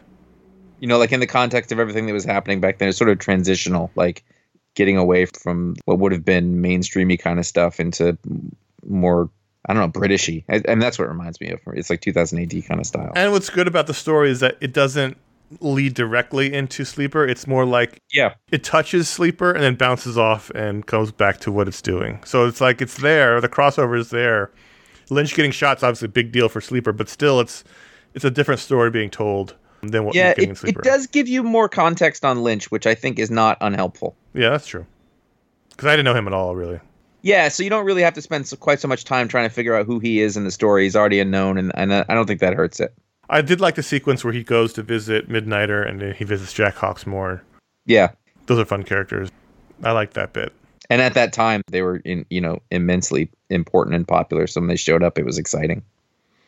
You 0.78 0.88
know, 0.88 0.98
like 0.98 1.12
in 1.12 1.20
the 1.20 1.26
context 1.26 1.72
of 1.72 1.78
everything 1.78 2.06
that 2.06 2.12
was 2.12 2.24
happening 2.24 2.60
back 2.60 2.78
then, 2.78 2.88
it's 2.88 2.96
sort 2.96 3.10
of 3.10 3.18
transitional, 3.18 3.90
like 3.96 4.24
getting 4.74 4.96
away 4.96 5.26
from 5.26 5.76
what 5.84 5.98
would 5.98 6.12
have 6.12 6.24
been 6.24 6.62
mainstreamy 6.62 7.18
kind 7.18 7.38
of 7.38 7.44
stuff 7.44 7.80
into 7.80 8.16
more, 8.86 9.28
I 9.66 9.74
don't 9.74 9.82
know, 9.82 10.00
Britishy. 10.00 10.44
And 10.48 10.64
and 10.66 10.80
that's 10.80 10.98
what 10.98 11.06
it 11.06 11.08
reminds 11.08 11.40
me 11.40 11.50
of. 11.50 11.60
It's 11.74 11.90
like 11.90 12.00
2000 12.00 12.38
AD 12.38 12.64
kind 12.66 12.80
of 12.80 12.86
style. 12.86 13.12
And 13.14 13.32
what's 13.32 13.50
good 13.50 13.68
about 13.68 13.86
the 13.86 13.94
story 13.94 14.30
is 14.30 14.40
that 14.40 14.56
it 14.60 14.72
doesn't 14.72 15.18
lead 15.58 15.94
directly 15.94 16.52
into 16.52 16.84
Sleeper. 16.84 17.26
It's 17.26 17.46
more 17.46 17.64
like 17.64 18.00
Yeah. 18.12 18.34
it 18.52 18.62
touches 18.62 19.08
Sleeper 19.08 19.50
and 19.52 19.62
then 19.64 19.74
bounces 19.74 20.16
off 20.16 20.50
and 20.54 20.86
comes 20.86 21.10
back 21.10 21.40
to 21.40 21.50
what 21.50 21.66
it's 21.66 21.82
doing. 21.82 22.20
So 22.24 22.46
it's 22.46 22.60
like 22.60 22.80
it's 22.80 22.98
there. 22.98 23.40
The 23.40 23.48
crossover 23.48 23.98
is 23.98 24.10
there. 24.10 24.52
Lynch 25.10 25.34
getting 25.34 25.50
shots 25.50 25.82
obviously 25.82 26.06
a 26.06 26.10
big 26.10 26.30
deal 26.30 26.48
for 26.48 26.60
Sleeper, 26.60 26.92
but 26.92 27.08
still 27.08 27.40
it's 27.40 27.64
it's 28.14 28.24
a 28.24 28.30
different 28.30 28.60
story 28.60 28.90
being 28.90 29.10
told 29.10 29.54
than 29.82 30.04
what 30.04 30.14
Yeah, 30.14 30.26
you're 30.26 30.34
getting 30.34 30.50
in 30.50 30.54
it, 30.54 30.58
Sleeper. 30.58 30.80
it 30.80 30.84
does 30.84 31.06
give 31.08 31.26
you 31.26 31.42
more 31.42 31.68
context 31.68 32.24
on 32.24 32.42
Lynch, 32.42 32.70
which 32.70 32.86
I 32.86 32.94
think 32.94 33.18
is 33.18 33.30
not 33.30 33.56
unhelpful. 33.60 34.16
Yeah, 34.34 34.50
that's 34.50 34.66
true. 34.66 34.86
Because 35.70 35.86
I 35.88 35.92
didn't 35.92 36.04
know 36.04 36.14
him 36.14 36.26
at 36.28 36.32
all, 36.32 36.54
really. 36.54 36.78
Yeah, 37.22 37.48
so 37.48 37.62
you 37.62 37.70
don't 37.70 37.84
really 37.84 38.02
have 38.02 38.14
to 38.14 38.22
spend 38.22 38.46
so, 38.46 38.56
quite 38.56 38.80
so 38.80 38.88
much 38.88 39.04
time 39.04 39.28
trying 39.28 39.48
to 39.48 39.54
figure 39.54 39.74
out 39.74 39.86
who 39.86 39.98
he 39.98 40.20
is 40.20 40.36
in 40.36 40.44
the 40.44 40.50
story. 40.50 40.84
He's 40.84 40.96
already 40.96 41.18
unknown, 41.20 41.58
and, 41.58 41.70
and 41.74 41.92
I 41.92 42.14
don't 42.14 42.26
think 42.26 42.40
that 42.40 42.54
hurts 42.54 42.80
it. 42.80 42.94
I 43.30 43.40
did 43.42 43.60
like 43.60 43.76
the 43.76 43.82
sequence 43.82 44.24
where 44.24 44.32
he 44.32 44.42
goes 44.44 44.72
to 44.74 44.82
visit 44.82 45.28
Midnighter 45.28 45.88
and 45.88 46.00
then 46.00 46.14
he 46.14 46.24
visits 46.24 46.52
Jack 46.52 46.74
Hawksmoor. 46.74 47.40
Yeah, 47.86 48.10
Those 48.46 48.58
are 48.58 48.64
fun 48.64 48.82
characters. 48.82 49.30
I 49.82 49.92
like 49.92 50.12
that 50.14 50.32
bit. 50.32 50.52
and 50.90 51.00
at 51.00 51.14
that 51.14 51.32
time 51.32 51.62
they 51.68 51.80
were 51.82 51.96
in 51.98 52.26
you 52.28 52.40
know 52.40 52.58
immensely 52.70 53.30
important 53.48 53.94
and 53.96 54.06
popular. 54.06 54.46
So 54.46 54.60
when 54.60 54.68
they 54.68 54.76
showed 54.76 55.02
up, 55.02 55.16
it 55.18 55.24
was 55.24 55.38
exciting. 55.38 55.82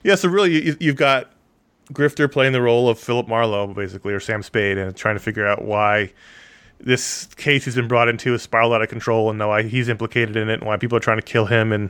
Yeah, 0.02 0.16
so 0.16 0.28
really, 0.28 0.66
you, 0.66 0.76
you've 0.80 0.96
got 0.96 1.30
Grifter 1.92 2.30
playing 2.30 2.52
the 2.52 2.60
role 2.62 2.88
of 2.88 2.98
Philip 2.98 3.28
Marlowe, 3.28 3.68
basically, 3.68 4.12
or 4.12 4.20
Sam 4.20 4.42
Spade, 4.42 4.76
and 4.78 4.96
trying 4.96 5.14
to 5.14 5.20
figure 5.20 5.46
out 5.46 5.64
why 5.64 6.12
this 6.80 7.26
case 7.36 7.64
he's 7.64 7.76
been 7.76 7.86
brought 7.86 8.08
into 8.08 8.32
has 8.32 8.42
spiraled 8.42 8.72
out 8.72 8.82
of 8.82 8.88
control, 8.88 9.30
and 9.30 9.38
why 9.38 9.62
he's 9.62 9.88
implicated 9.88 10.36
in 10.36 10.48
it, 10.48 10.54
and 10.54 10.64
why 10.64 10.76
people 10.76 10.96
are 10.96 11.00
trying 11.00 11.18
to 11.18 11.22
kill 11.22 11.46
him, 11.46 11.70
and 11.72 11.88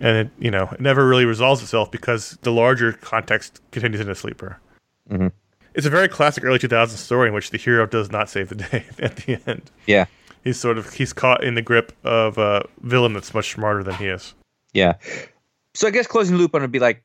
and 0.00 0.16
it 0.16 0.30
you 0.38 0.50
know 0.50 0.68
it 0.72 0.80
never 0.80 1.06
really 1.06 1.24
resolves 1.24 1.62
itself 1.62 1.90
because 1.90 2.38
the 2.42 2.50
larger 2.52 2.92
context 2.94 3.60
continues 3.70 4.00
in 4.00 4.08
a 4.10 4.14
sleeper. 4.14 4.58
Mhm. 5.10 5.32
It's 5.74 5.86
a 5.86 5.90
very 5.90 6.08
classic 6.08 6.42
early 6.44 6.58
2000s 6.58 6.96
story 6.98 7.28
in 7.28 7.34
which 7.34 7.50
the 7.50 7.58
hero 7.58 7.86
does 7.86 8.10
not 8.10 8.28
save 8.28 8.48
the 8.48 8.56
day 8.56 8.84
at 8.98 9.16
the 9.16 9.38
end. 9.46 9.70
Yeah, 9.86 10.06
He's 10.42 10.58
sort 10.58 10.78
of 10.78 10.92
he's 10.94 11.12
caught 11.12 11.44
in 11.44 11.54
the 11.54 11.62
grip 11.62 11.92
of 12.04 12.38
a 12.38 12.64
villain 12.80 13.12
that's 13.12 13.32
much 13.34 13.52
smarter 13.52 13.82
than 13.84 13.94
he 13.94 14.06
is. 14.06 14.34
yeah. 14.72 14.94
So 15.74 15.86
I 15.86 15.90
guess 15.92 16.06
closing 16.08 16.34
the 16.36 16.42
loop 16.42 16.54
on 16.56 16.62
it 16.62 16.64
would 16.64 16.72
be 16.72 16.80
like, 16.80 17.04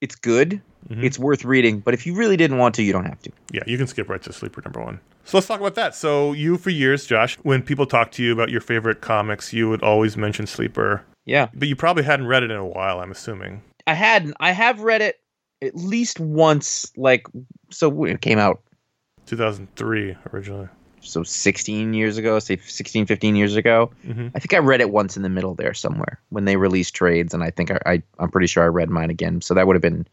it's 0.00 0.14
good, 0.14 0.60
Mhm. 0.88 1.04
it's 1.04 1.18
worth 1.18 1.44
reading, 1.44 1.80
but 1.80 1.92
if 1.94 2.06
you 2.06 2.14
really 2.14 2.36
didn't 2.36 2.56
want 2.58 2.74
to, 2.76 2.82
you 2.82 2.92
don't 2.92 3.04
have 3.04 3.20
to. 3.22 3.30
Yeah, 3.52 3.62
you 3.66 3.76
can 3.76 3.86
skip 3.86 4.08
right 4.08 4.22
to 4.22 4.32
Sleeper 4.32 4.62
number 4.64 4.80
one. 4.82 5.00
So 5.24 5.36
let's 5.36 5.46
talk 5.46 5.60
about 5.60 5.74
that. 5.76 5.94
So 5.94 6.32
you, 6.32 6.56
for 6.58 6.70
years, 6.70 7.04
Josh, 7.06 7.36
when 7.42 7.62
people 7.62 7.84
talk 7.86 8.10
to 8.12 8.22
you 8.22 8.32
about 8.32 8.48
your 8.50 8.60
favorite 8.62 9.00
comics, 9.02 9.52
you 9.52 9.68
would 9.68 9.82
always 9.82 10.16
mention 10.16 10.46
Sleeper, 10.46 11.02
Yeah, 11.26 11.48
but 11.54 11.68
you 11.68 11.76
probably 11.76 12.02
hadn't 12.04 12.26
read 12.26 12.42
it 12.42 12.50
in 12.50 12.56
a 12.56 12.66
while. 12.66 13.00
I'm 13.00 13.10
assuming. 13.10 13.62
I 13.86 13.94
hadn't. 13.94 14.34
I 14.40 14.52
have 14.52 14.80
read 14.80 15.00
it 15.02 15.20
at 15.62 15.74
least 15.74 16.20
once. 16.20 16.90
Like, 16.96 17.26
so 17.70 18.04
it 18.04 18.20
came 18.20 18.38
out 18.38 18.62
2003 19.26 20.16
originally. 20.32 20.68
so 21.00 21.22
16 21.22 21.94
years 21.94 22.18
ago, 22.18 22.38
say 22.38 22.56
16, 22.58 23.06
15 23.06 23.36
years 23.36 23.56
ago. 23.56 23.90
hmm 24.04 24.28
I 24.34 24.38
think 24.38 24.54
I 24.54 24.58
read 24.58 24.80
it 24.80 24.90
once 24.90 25.16
in 25.16 25.22
the 25.22 25.28
middle 25.28 25.54
there 25.54 25.74
somewhere 25.74 26.20
when 26.30 26.44
they 26.44 26.56
released 26.56 26.94
trades, 26.94 27.32
and 27.34 27.42
I 27.42 27.50
think 27.50 27.70
I, 27.70 27.78
I 27.86 28.02
I'm 28.18 28.30
pretty 28.30 28.46
sure 28.46 28.62
I 28.62 28.66
read 28.68 28.90
mine 28.90 29.10
again. 29.10 29.40
So 29.40 29.54
that 29.54 29.66
would 29.66 29.74
have 29.76 29.82
been 29.82 30.06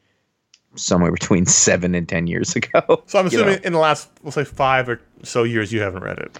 somewhere 0.75 1.11
between 1.19 1.45
seven 1.45 1.93
and 1.95 2.07
ten 2.07 2.27
years 2.27 2.55
ago. 2.55 3.03
So 3.05 3.19
I'm 3.19 3.25
You 3.31 3.37
know. 3.39 3.43
assuming 3.47 3.63
in 3.63 3.73
the 3.73 3.79
last, 3.79 4.09
we'll 4.23 4.31
say, 4.31 4.45
five 4.45 4.87
or 4.87 5.01
so 5.23 5.43
years, 5.43 5.71
you 5.73 5.81
haven't 5.81 6.03
read 6.03 6.19
it. 6.19 6.39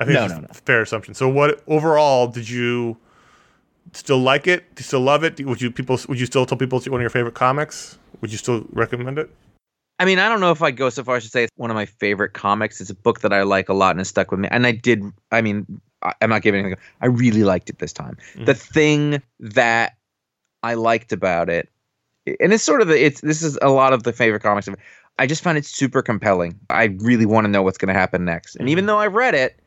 I 0.00 0.04
think 0.04 0.14
No, 0.14 0.26
no, 0.26 0.36
a 0.36 0.40
no. 0.42 0.46
fair 0.52 0.82
assumption. 0.82 1.14
So 1.14 1.28
what 1.28 1.62
overall 1.68 2.26
did 2.28 2.48
you 2.48 2.96
still 3.92 4.18
like 4.18 4.46
it? 4.46 4.74
Do 4.74 4.80
you 4.80 4.84
still 4.84 5.00
love 5.00 5.24
it? 5.24 5.44
Would 5.44 5.60
you 5.60 5.70
people? 5.70 5.98
Would 6.08 6.20
you 6.20 6.26
still 6.26 6.46
tell 6.46 6.58
people 6.58 6.78
it's 6.78 6.88
one 6.88 7.00
of 7.00 7.02
your 7.02 7.10
favorite 7.10 7.34
comics? 7.34 7.98
Would 8.20 8.32
you 8.32 8.38
still 8.38 8.64
recommend 8.72 9.18
it? 9.18 9.30
I 10.00 10.04
mean, 10.04 10.18
I 10.20 10.28
don't 10.28 10.40
know 10.40 10.52
if 10.52 10.62
I'd 10.62 10.76
go 10.76 10.90
so 10.90 11.02
far 11.02 11.16
as 11.16 11.24
to 11.24 11.28
say 11.28 11.44
it's 11.44 11.52
one 11.56 11.70
of 11.70 11.74
my 11.74 11.86
favorite 11.86 12.32
comics. 12.32 12.80
It's 12.80 12.90
a 12.90 12.94
book 12.94 13.20
that 13.20 13.32
I 13.32 13.42
like 13.42 13.68
a 13.68 13.74
lot 13.74 13.90
and 13.90 14.00
has 14.00 14.08
stuck 14.08 14.30
with 14.30 14.38
me. 14.40 14.48
And 14.50 14.66
I 14.66 14.72
did. 14.72 15.02
I 15.32 15.40
mean, 15.40 15.80
I, 16.02 16.12
I'm 16.20 16.30
not 16.30 16.42
giving 16.42 16.60
anything. 16.60 16.78
I 17.00 17.06
really 17.06 17.42
liked 17.42 17.68
it 17.68 17.78
this 17.80 17.92
time. 17.92 18.16
Mhm. 18.34 18.46
The 18.46 18.54
thing 18.54 19.22
that 19.40 19.96
I 20.62 20.74
liked 20.74 21.12
about 21.12 21.48
it, 21.50 21.68
and 22.40 22.52
it's 22.52 22.62
sort 22.62 22.80
of 22.80 22.88
the, 22.88 23.04
it's 23.04 23.20
this 23.22 23.42
is 23.42 23.58
a 23.60 23.70
lot 23.70 23.92
of 23.92 24.04
the 24.04 24.12
favorite 24.12 24.42
comics. 24.42 24.68
I 25.18 25.26
just 25.26 25.42
found 25.42 25.58
it 25.58 25.66
super 25.66 26.00
compelling. 26.00 26.58
I 26.70 26.84
really 27.00 27.26
want 27.26 27.46
to 27.46 27.50
know 27.50 27.62
what's 27.62 27.78
going 27.78 27.92
to 27.92 27.98
happen 27.98 28.24
next. 28.24 28.54
And 28.54 28.68
even 28.68 28.86
though 28.86 28.98
I've 28.98 29.14
read 29.14 29.34
it, 29.34 29.58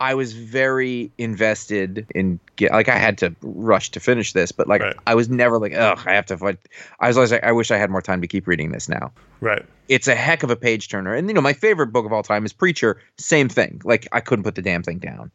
I 0.00 0.14
was 0.14 0.32
very 0.32 1.10
invested 1.18 2.06
in 2.14 2.40
get 2.56 2.72
like 2.72 2.88
I 2.88 2.96
had 2.98 3.16
to 3.18 3.34
rush 3.42 3.90
to 3.92 4.00
finish 4.00 4.32
this, 4.32 4.52
but 4.52 4.66
like 4.68 4.82
Right. 4.82 4.96
I 5.06 5.14
was 5.14 5.28
never 5.28 5.58
like, 5.58 5.72
ugh, 5.74 6.00
I 6.06 6.14
have 6.14 6.26
to 6.26 6.36
fight. 6.36 6.58
I 7.00 7.08
was 7.08 7.16
always 7.16 7.32
like, 7.32 7.44
I 7.44 7.52
wish 7.52 7.70
I 7.70 7.76
had 7.78 7.90
more 7.90 8.02
time 8.02 8.20
to 8.20 8.26
keep 8.26 8.46
reading 8.46 8.72
this 8.72 8.88
now 8.88 9.12
Right. 9.40 9.64
it's 9.88 10.08
a 10.08 10.14
heck 10.14 10.42
of 10.42 10.50
a 10.50 10.56
page 10.56 10.88
turner. 10.88 11.14
And 11.14 11.28
you 11.28 11.34
know, 11.34 11.40
my 11.40 11.52
favorite 11.52 11.88
book 11.88 12.04
of 12.06 12.12
all 12.12 12.22
time 12.22 12.44
is 12.44 12.52
Preacher. 12.52 13.00
Same 13.18 13.48
thing. 13.48 13.80
Like 13.84 14.08
I 14.12 14.20
couldn't 14.20 14.42
put 14.42 14.54
the 14.56 14.62
damn 14.62 14.82
thing 14.82 14.98
down. 14.98 15.30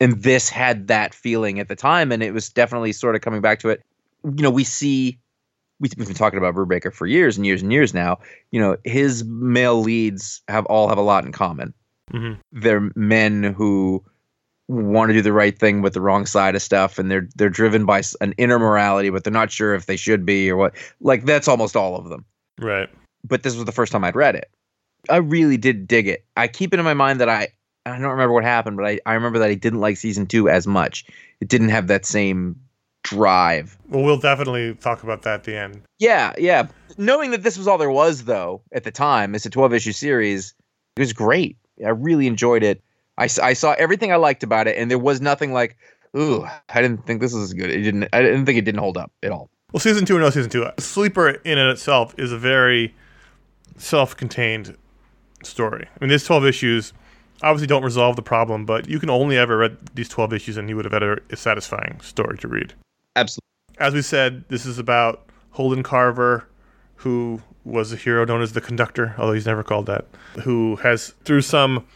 And 0.00 0.22
this 0.22 0.48
had 0.48 0.88
that 0.88 1.14
feeling 1.14 1.60
at 1.60 1.68
the 1.68 1.76
time, 1.76 2.10
and 2.10 2.20
it 2.22 2.34
was 2.34 2.48
definitely 2.48 2.92
sort 2.92 3.14
of 3.14 3.20
coming 3.22 3.40
back 3.40 3.60
to 3.60 3.68
it. 3.68 3.82
You 4.24 4.42
know, 4.42 4.50
we 4.50 4.64
see 4.64 5.18
we- 5.80 5.90
we've 5.96 6.06
been 6.06 6.16
talking 6.16 6.38
about 6.38 6.54
Brubaker 6.54 6.92
for 6.92 7.06
years 7.06 7.36
and 7.36 7.44
years 7.44 7.60
and 7.62 7.72
years 7.72 7.92
now. 7.94 8.18
You 8.52 8.60
know, 8.60 8.76
his 8.84 9.24
male 9.24 9.80
leads 9.80 10.40
have 10.48 10.64
all 10.66 10.88
have 10.88 10.98
a 10.98 11.02
lot 11.02 11.24
in 11.24 11.32
common. 11.32 11.74
Hmm 12.10 12.32
They're 12.52 12.90
men 12.94 13.42
who 13.42 14.04
want 14.68 15.10
to 15.10 15.14
do 15.14 15.22
the 15.22 15.32
right 15.32 15.58
thing 15.58 15.82
with 15.82 15.92
the 15.92 16.00
wrong 16.00 16.24
side 16.26 16.54
of 16.54 16.62
stuff, 16.62 16.98
and 16.98 17.10
they're 17.10 17.28
they're 17.36 17.50
driven 17.50 17.84
by 17.86 18.02
an 18.20 18.32
inner 18.38 18.58
morality, 18.58 19.10
but 19.10 19.22
they're 19.24 19.32
not 19.32 19.50
sure 19.50 19.74
if 19.74 19.86
they 19.86 19.96
should 19.96 20.24
be 20.24 20.50
or 20.50 20.56
what. 20.56 20.74
Like 21.00 21.24
that's 21.24 21.48
almost 21.48 21.76
all 21.76 21.96
of 21.96 22.08
them 22.08 22.24
Right. 22.58 22.88
but 23.24 23.42
this 23.42 23.54
was 23.56 23.64
the 23.64 23.72
first 23.72 23.92
time 23.92 24.04
I'd 24.04 24.16
read 24.16 24.36
it. 24.36 24.50
I 25.10 25.16
really 25.16 25.58
did 25.58 25.86
dig 25.86 26.08
it. 26.08 26.24
I 26.36 26.48
keep 26.48 26.72
it 26.72 26.78
in 26.78 26.84
my 26.84 26.94
mind 26.94 27.20
that 27.20 27.28
I 27.28 27.48
I 27.84 27.90
don't 27.98 28.02
remember 28.12 28.32
what 28.32 28.44
happened, 28.44 28.78
but 28.78 28.86
I, 28.86 29.00
I 29.04 29.12
remember 29.14 29.38
that 29.40 29.50
I 29.50 29.54
didn't 29.54 29.80
like 29.80 29.98
season 29.98 30.26
two 30.26 30.48
as 30.48 30.66
much. 30.66 31.04
It 31.42 31.48
didn't 31.48 31.68
have 31.68 31.88
that 31.88 32.06
same 32.06 32.56
drive. 33.02 33.76
Well, 33.90 34.02
we'll 34.02 34.16
definitely 34.18 34.74
talk 34.76 35.02
about 35.02 35.20
that 35.22 35.34
at 35.34 35.44
the 35.44 35.54
end. 35.56 35.82
Yeah, 35.98 36.32
yeah. 36.38 36.68
Knowing 36.96 37.32
that 37.32 37.42
this 37.42 37.58
was 37.58 37.68
all 37.68 37.76
there 37.76 37.90
was, 37.90 38.24
though, 38.24 38.62
at 38.72 38.84
the 38.84 38.90
time, 38.90 39.34
it's 39.34 39.44
a 39.44 39.50
12 39.50 39.74
issue 39.74 39.92
series, 39.92 40.54
it 40.96 41.00
was 41.00 41.12
great. 41.12 41.58
I 41.84 41.90
really 41.90 42.26
enjoyed 42.26 42.62
it. 42.62 42.82
I 43.16 43.26
saw 43.26 43.72
everything 43.78 44.12
I 44.12 44.16
liked 44.16 44.42
about 44.42 44.66
it, 44.66 44.76
and 44.76 44.90
there 44.90 44.98
was 44.98 45.20
nothing 45.20 45.52
like, 45.52 45.76
ooh, 46.16 46.44
I 46.68 46.82
didn't 46.82 47.06
think 47.06 47.20
this 47.20 47.32
was 47.32 47.52
good. 47.54 47.70
It 47.70 47.82
didn't. 47.82 48.08
I 48.12 48.22
didn't 48.22 48.44
think 48.44 48.58
it 48.58 48.64
didn't 48.64 48.80
hold 48.80 48.96
up 48.96 49.12
at 49.22 49.30
all. 49.30 49.50
Well, 49.72 49.80
season 49.80 50.04
two 50.04 50.16
or 50.16 50.20
no 50.20 50.30
season 50.30 50.50
two, 50.50 50.66
Sleeper 50.78 51.30
in 51.30 51.58
and 51.58 51.70
itself 51.70 52.14
is 52.18 52.32
a 52.32 52.38
very 52.38 52.94
self-contained 53.76 54.76
story. 55.42 55.86
I 55.88 56.04
mean, 56.04 56.10
these 56.10 56.24
12 56.24 56.46
issues. 56.46 56.92
Obviously, 57.42 57.66
don't 57.66 57.82
resolve 57.82 58.16
the 58.16 58.22
problem, 58.22 58.64
but 58.64 58.88
you 58.88 58.98
can 58.98 59.10
only 59.10 59.36
ever 59.36 59.58
read 59.58 59.76
these 59.94 60.08
12 60.08 60.32
issues, 60.32 60.56
and 60.56 60.68
you 60.68 60.76
would 60.76 60.84
have 60.84 60.92
had 60.92 61.02
a, 61.02 61.18
a 61.30 61.36
satisfying 61.36 62.00
story 62.00 62.38
to 62.38 62.48
read. 62.48 62.72
Absolutely. 63.16 63.42
As 63.78 63.92
we 63.92 64.02
said, 64.02 64.44
this 64.48 64.64
is 64.64 64.78
about 64.78 65.26
Holden 65.50 65.82
Carver, 65.82 66.48
who 67.04 67.40
was 67.64 67.92
a 67.92 67.96
hero 67.96 68.24
known 68.24 68.40
as 68.42 68.54
the 68.54 68.60
Conductor, 68.60 69.14
although 69.18 69.34
he's 69.34 69.46
never 69.46 69.62
called 69.62 69.86
that, 69.86 70.06
who 70.42 70.76
has, 70.76 71.10
through 71.24 71.42
some 71.42 71.86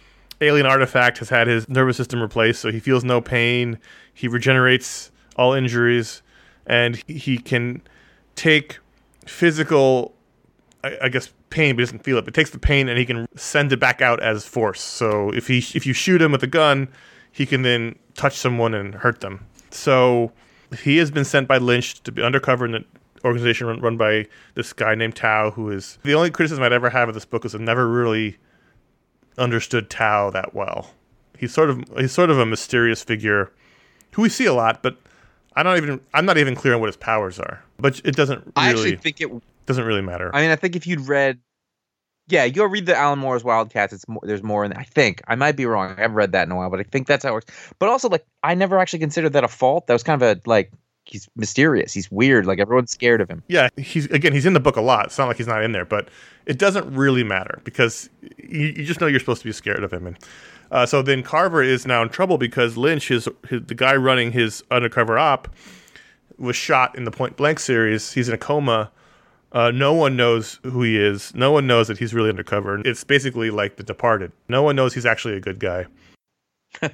alien 0.42 0.66
artifact, 0.66 1.18
has 1.18 1.30
had 1.30 1.46
his 1.46 1.66
nervous 1.68 1.96
system 1.96 2.20
replaced, 2.20 2.60
so 2.60 2.70
he 2.70 2.78
feels 2.78 3.04
no 3.04 3.20
pain. 3.20 3.78
He 4.12 4.28
regenerates 4.28 5.10
all 5.36 5.54
injuries, 5.54 6.22
and 6.66 7.02
he- 7.06 7.38
can 7.38 7.80
take 8.36 8.78
physical, 9.26 10.14
I, 10.84 10.98
I 11.04 11.08
guess, 11.08 11.32
pain, 11.48 11.74
but 11.74 11.80
he 11.80 11.84
doesn't 11.86 12.04
feel 12.04 12.18
it. 12.18 12.24
But 12.26 12.34
takes 12.34 12.50
the 12.50 12.58
pain 12.58 12.88
and 12.88 12.98
he 12.98 13.06
can 13.06 13.26
send 13.34 13.72
it 13.72 13.80
back 13.80 14.02
out 14.02 14.22
as 14.22 14.44
force. 14.46 14.80
So 14.80 15.30
if 15.30 15.46
he 15.48 15.58
if 15.74 15.86
you 15.86 15.94
shoot 15.94 16.20
him 16.20 16.32
with 16.32 16.42
a 16.42 16.46
gun, 16.46 16.88
he 17.32 17.46
can 17.46 17.62
then 17.62 17.98
touch 18.14 18.36
someone 18.36 18.74
and 18.74 18.94
hurt 18.94 19.20
them. 19.20 19.46
So 19.70 20.32
he 20.82 20.98
has 20.98 21.10
been 21.10 21.24
sent 21.24 21.48
by 21.48 21.56
Lynch 21.58 22.02
to 22.02 22.12
be 22.12 22.22
undercover 22.22 22.66
in 22.66 22.74
an 22.74 22.84
organization 23.25 23.66
run, 23.66 23.80
run 23.80 23.96
by 23.96 24.26
this 24.54 24.72
guy 24.72 24.94
named 24.94 25.16
Tao, 25.16 25.50
who 25.50 25.70
is 25.70 25.98
the 26.02 26.14
only 26.14 26.30
criticism 26.30 26.62
I'd 26.62 26.72
ever 26.72 26.90
have 26.90 27.08
of 27.08 27.14
this 27.14 27.25
book 27.25 27.44
is 27.44 27.54
I've 27.54 27.60
never 27.60 27.88
really 27.88 28.38
understood 29.37 29.90
Tao 29.90 30.30
that 30.30 30.54
well. 30.54 30.90
He's 31.38 31.52
sort 31.52 31.70
of 31.70 31.84
he's 31.96 32.12
sort 32.12 32.30
of 32.30 32.38
a 32.38 32.46
mysterious 32.46 33.02
figure 33.02 33.52
who 34.12 34.22
we 34.22 34.28
see 34.28 34.46
a 34.46 34.54
lot, 34.54 34.82
but 34.82 34.96
I 35.54 35.62
don't 35.62 35.76
even 35.76 36.00
I'm 36.12 36.26
not 36.26 36.38
even 36.38 36.54
clear 36.54 36.75
on 36.75 36.80
what 36.80 36.88
his 36.88 36.96
powers 36.96 37.38
are. 37.38 37.62
But 37.78 38.00
it 38.04 38.16
doesn't 38.16 38.38
really 38.38 38.52
I 38.56 38.70
actually 38.70 38.96
think 38.96 39.20
it 39.20 39.30
doesn't 39.66 39.84
really 39.84 40.02
matter. 40.02 40.34
I 40.34 40.40
mean, 40.40 40.50
I 40.50 40.56
think 40.56 40.75
if 40.75 40.87
you'd 40.87 41.06
read, 41.06 41.38
yeah, 42.28 42.44
you'll 42.44 42.66
read 42.66 42.87
the 42.87 42.96
Alan 42.96 43.18
Moore's 43.18 43.44
Wildcats. 43.44 43.92
It's 43.92 44.08
more, 44.08 44.20
there's 44.25 44.42
more 44.42 44.64
in. 44.64 44.72
I 44.72 44.82
think 44.82 45.22
I 45.28 45.37
might 45.37 45.56
be 45.56 45.66
wrong. 45.66 45.94
I 45.96 46.00
haven't 46.00 46.16
read 46.16 46.32
that 46.32 46.46
in 46.46 46.52
a 46.52 46.56
while, 46.56 46.70
but 46.70 46.80
I 46.80 46.82
think 46.82 47.06
that's 47.06 47.25
how 47.25 47.30
it 47.30 47.34
works. 47.34 47.72
But 47.78 47.88
also, 47.88 48.08
like, 48.08 48.25
I 48.42 48.54
never 48.54 48.78
actually 48.78 48.98
considered 48.98 49.32
that 49.34 49.44
a 49.44 49.48
fault. 49.48 49.87
That 49.87 49.92
was 49.92 50.02
kind 50.02 50.20
of 50.20 50.28
a 50.28 50.40
like 50.44 50.72
he's 51.10 51.28
mysterious. 51.36 51.92
He's 51.92 52.10
weird. 52.10 52.46
Like 52.46 52.58
everyone's 52.58 52.90
scared 52.90 53.20
of 53.20 53.28
him. 53.28 53.42
Yeah, 53.48 53.68
he's 53.76 54.06
again 54.06 54.32
he's 54.32 54.46
in 54.46 54.52
the 54.52 54.60
book 54.60 54.76
a 54.76 54.80
lot. 54.80 55.06
It's 55.06 55.18
not 55.18 55.28
like 55.28 55.36
he's 55.36 55.46
not 55.46 55.62
in 55.62 55.72
there, 55.72 55.84
but 55.84 56.08
it 56.46 56.58
doesn't 56.58 56.92
really 56.94 57.24
matter 57.24 57.60
because 57.64 58.08
you, 58.36 58.66
you 58.68 58.84
just 58.84 59.00
know 59.00 59.06
you're 59.06 59.20
supposed 59.20 59.42
to 59.42 59.48
be 59.48 59.52
scared 59.52 59.82
of 59.82 59.92
him. 59.92 60.06
And 60.06 60.18
uh, 60.70 60.86
so 60.86 61.02
then 61.02 61.22
Carver 61.22 61.62
is 61.62 61.86
now 61.86 62.02
in 62.02 62.08
trouble 62.08 62.38
because 62.38 62.76
Lynch, 62.76 63.08
his, 63.08 63.28
his 63.48 63.62
the 63.66 63.74
guy 63.74 63.96
running 63.96 64.32
his 64.32 64.62
undercover 64.70 65.18
op, 65.18 65.48
was 66.38 66.56
shot 66.56 66.96
in 66.96 67.04
the 67.04 67.10
Point 67.10 67.36
Blank 67.36 67.58
series. 67.58 68.12
He's 68.12 68.28
in 68.28 68.34
a 68.34 68.38
coma. 68.38 68.90
Uh, 69.50 69.70
no 69.70 69.94
one 69.94 70.14
knows 70.14 70.60
who 70.62 70.82
he 70.82 70.98
is. 70.98 71.34
No 71.34 71.52
one 71.52 71.66
knows 71.66 71.88
that 71.88 71.98
he's 71.98 72.12
really 72.12 72.28
undercover. 72.28 72.78
It's 72.86 73.02
basically 73.02 73.50
like 73.50 73.76
The 73.76 73.82
Departed. 73.82 74.30
No 74.48 74.62
one 74.62 74.76
knows 74.76 74.92
he's 74.92 75.06
actually 75.06 75.36
a 75.36 75.40
good 75.40 75.58
guy. 75.58 75.86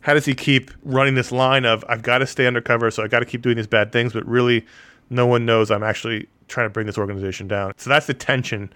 How 0.00 0.14
does 0.14 0.24
he 0.24 0.34
keep 0.34 0.70
running 0.82 1.14
this 1.14 1.32
line 1.32 1.64
of 1.64 1.84
I've 1.88 2.02
got 2.02 2.18
to 2.18 2.26
stay 2.26 2.46
undercover, 2.46 2.90
so 2.90 3.02
I 3.02 3.08
got 3.08 3.20
to 3.20 3.26
keep 3.26 3.42
doing 3.42 3.56
these 3.56 3.66
bad 3.66 3.92
things, 3.92 4.12
but 4.12 4.26
really, 4.26 4.64
no 5.10 5.26
one 5.26 5.44
knows 5.44 5.70
I'm 5.70 5.82
actually 5.82 6.28
trying 6.48 6.66
to 6.66 6.70
bring 6.70 6.86
this 6.86 6.98
organization 6.98 7.48
down. 7.48 7.72
So 7.76 7.90
that's 7.90 8.06
the 8.06 8.14
tension 8.14 8.72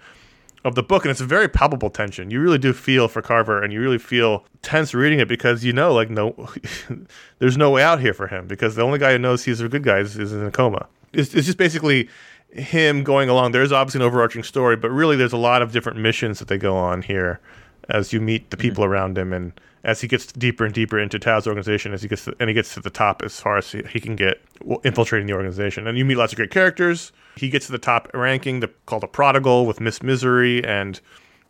of 0.63 0.75
the 0.75 0.83
book, 0.83 1.03
and 1.03 1.11
it's 1.11 1.21
a 1.21 1.25
very 1.25 1.49
palpable 1.49 1.89
tension. 1.89 2.31
You 2.31 2.39
really 2.39 2.57
do 2.57 2.71
feel 2.71 3.07
for 3.07 3.21
Carver, 3.21 3.61
and 3.61 3.73
you 3.73 3.81
really 3.81 3.97
feel 3.97 4.45
tense 4.61 4.93
reading 4.93 5.19
it 5.19 5.27
because 5.27 5.63
you 5.63 5.73
know, 5.73 5.93
like, 5.93 6.09
no, 6.09 6.49
there's 7.39 7.57
no 7.57 7.69
way 7.69 7.83
out 7.83 7.99
here 7.99 8.13
for 8.13 8.27
him 8.27 8.47
because 8.47 8.75
the 8.75 8.81
only 8.81 8.99
guy 8.99 9.11
who 9.13 9.17
knows 9.17 9.43
he's 9.43 9.59
a 9.59 9.67
good 9.67 9.83
guy 9.83 9.99
is, 9.99 10.17
is 10.17 10.31
in 10.31 10.43
a 10.43 10.51
coma. 10.51 10.87
It's, 11.11 11.33
it's 11.33 11.45
just 11.45 11.57
basically 11.57 12.09
him 12.49 13.03
going 13.03 13.29
along. 13.29 13.51
There's 13.51 13.71
obviously 13.71 13.99
an 13.99 14.07
overarching 14.07 14.43
story, 14.43 14.77
but 14.77 14.89
really, 14.89 15.15
there's 15.15 15.33
a 15.33 15.37
lot 15.37 15.61
of 15.61 15.71
different 15.71 15.99
missions 15.99 16.39
that 16.39 16.47
they 16.47 16.57
go 16.57 16.77
on 16.77 17.01
here 17.01 17.39
as 17.89 18.13
you 18.13 18.21
meet 18.21 18.49
the 18.49 18.55
mm-hmm. 18.55 18.61
people 18.61 18.83
around 18.85 19.17
him 19.17 19.33
and 19.33 19.51
as 19.83 20.01
he 20.01 20.07
gets 20.07 20.27
deeper 20.31 20.63
and 20.65 20.73
deeper 20.73 20.97
into 20.99 21.19
Tao's 21.19 21.45
organization, 21.47 21.93
as 21.93 22.01
he 22.01 22.07
gets 22.07 22.25
to, 22.25 22.35
and 22.39 22.49
he 22.49 22.53
gets 22.53 22.73
to 22.73 22.79
the 22.79 22.89
top 22.89 23.21
as 23.21 23.39
far 23.39 23.57
as 23.57 23.71
he, 23.71 23.81
he 23.89 23.99
can 23.99 24.15
get 24.15 24.41
infiltrating 24.83 25.27
the 25.27 25.33
organization, 25.33 25.87
and 25.87 25.97
you 25.97 26.05
meet 26.05 26.15
lots 26.15 26.31
of 26.33 26.37
great 26.37 26.51
characters. 26.51 27.11
He 27.35 27.49
gets 27.49 27.65
to 27.65 27.71
the 27.71 27.77
top 27.79 28.09
ranking, 28.13 28.59
the, 28.61 28.69
called 28.85 29.03
the 29.03 29.07
Prodigal 29.07 29.65
with 29.65 29.79
Miss 29.81 30.01
Misery 30.03 30.63
and 30.63 30.99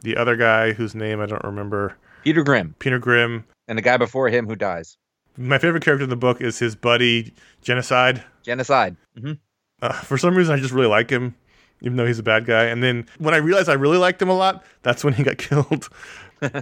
the 0.02 0.18
other 0.18 0.36
guy 0.36 0.74
whose 0.74 0.96
name 0.96 1.20
I 1.20 1.26
don't 1.28 1.44
remember, 1.44 1.96
Peter 2.24 2.44
Grimm 2.44 2.76
Peter 2.80 3.00
Grimm. 3.00 3.44
and 3.68 3.78
the 3.78 3.82
guy 3.82 3.98
before 3.98 4.30
him 4.30 4.48
who 4.48 4.56
dies. 4.56 4.98
My 5.38 5.58
favorite 5.58 5.84
character 5.84 6.04
in 6.04 6.10
the 6.10 6.16
book 6.16 6.42
is 6.42 6.60
his 6.60 6.76
buddy 6.76 7.34
Genocide. 7.62 8.24
Genocide. 8.44 8.96
hmm 9.20 9.34
Uh, 9.82 9.92
for 9.94 10.18
some 10.18 10.36
reason, 10.36 10.56
I 10.56 10.60
just 10.60 10.74
really 10.74 10.88
like 10.88 11.10
him, 11.10 11.36
even 11.82 11.98
though 11.98 12.06
he's 12.06 12.20
a 12.20 12.24
bad 12.24 12.46
guy. 12.46 12.66
And 12.66 12.82
then 12.84 13.06
when 13.18 13.34
I 13.34 13.38
realized 13.38 13.68
I 13.70 13.74
really 13.74 13.98
liked 13.98 14.22
him 14.22 14.30
a 14.30 14.36
lot, 14.38 14.64
that's 14.84 15.04
when 15.04 15.14
he 15.14 15.24
got 15.24 15.38
killed. 15.40 15.90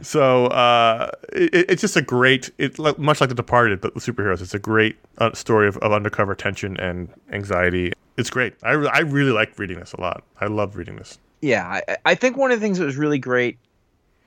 So 0.01 0.47
uh, 0.47 1.11
it, 1.33 1.69
it's 1.69 1.81
just 1.81 1.95
a 1.95 2.01
great, 2.01 2.49
it 2.57 2.77
much 2.97 3.21
like 3.21 3.29
The 3.29 3.35
Departed, 3.35 3.81
but 3.81 3.95
with 3.95 4.05
superheroes. 4.05 4.41
It's 4.41 4.53
a 4.53 4.59
great 4.59 4.97
uh, 5.17 5.33
story 5.33 5.67
of, 5.67 5.77
of 5.77 5.91
undercover 5.91 6.35
tension 6.35 6.77
and 6.77 7.09
anxiety. 7.31 7.93
It's 8.17 8.29
great. 8.29 8.53
I, 8.63 8.73
re- 8.73 8.89
I 8.91 8.99
really 8.99 9.31
like 9.31 9.57
reading 9.57 9.79
this 9.79 9.93
a 9.93 10.01
lot. 10.01 10.23
I 10.39 10.47
love 10.47 10.75
reading 10.75 10.97
this. 10.97 11.17
Yeah, 11.41 11.67
I, 11.67 11.97
I 12.05 12.15
think 12.15 12.37
one 12.37 12.51
of 12.51 12.59
the 12.59 12.63
things 12.63 12.77
that 12.77 12.85
was 12.85 12.97
really 12.97 13.19
great 13.19 13.57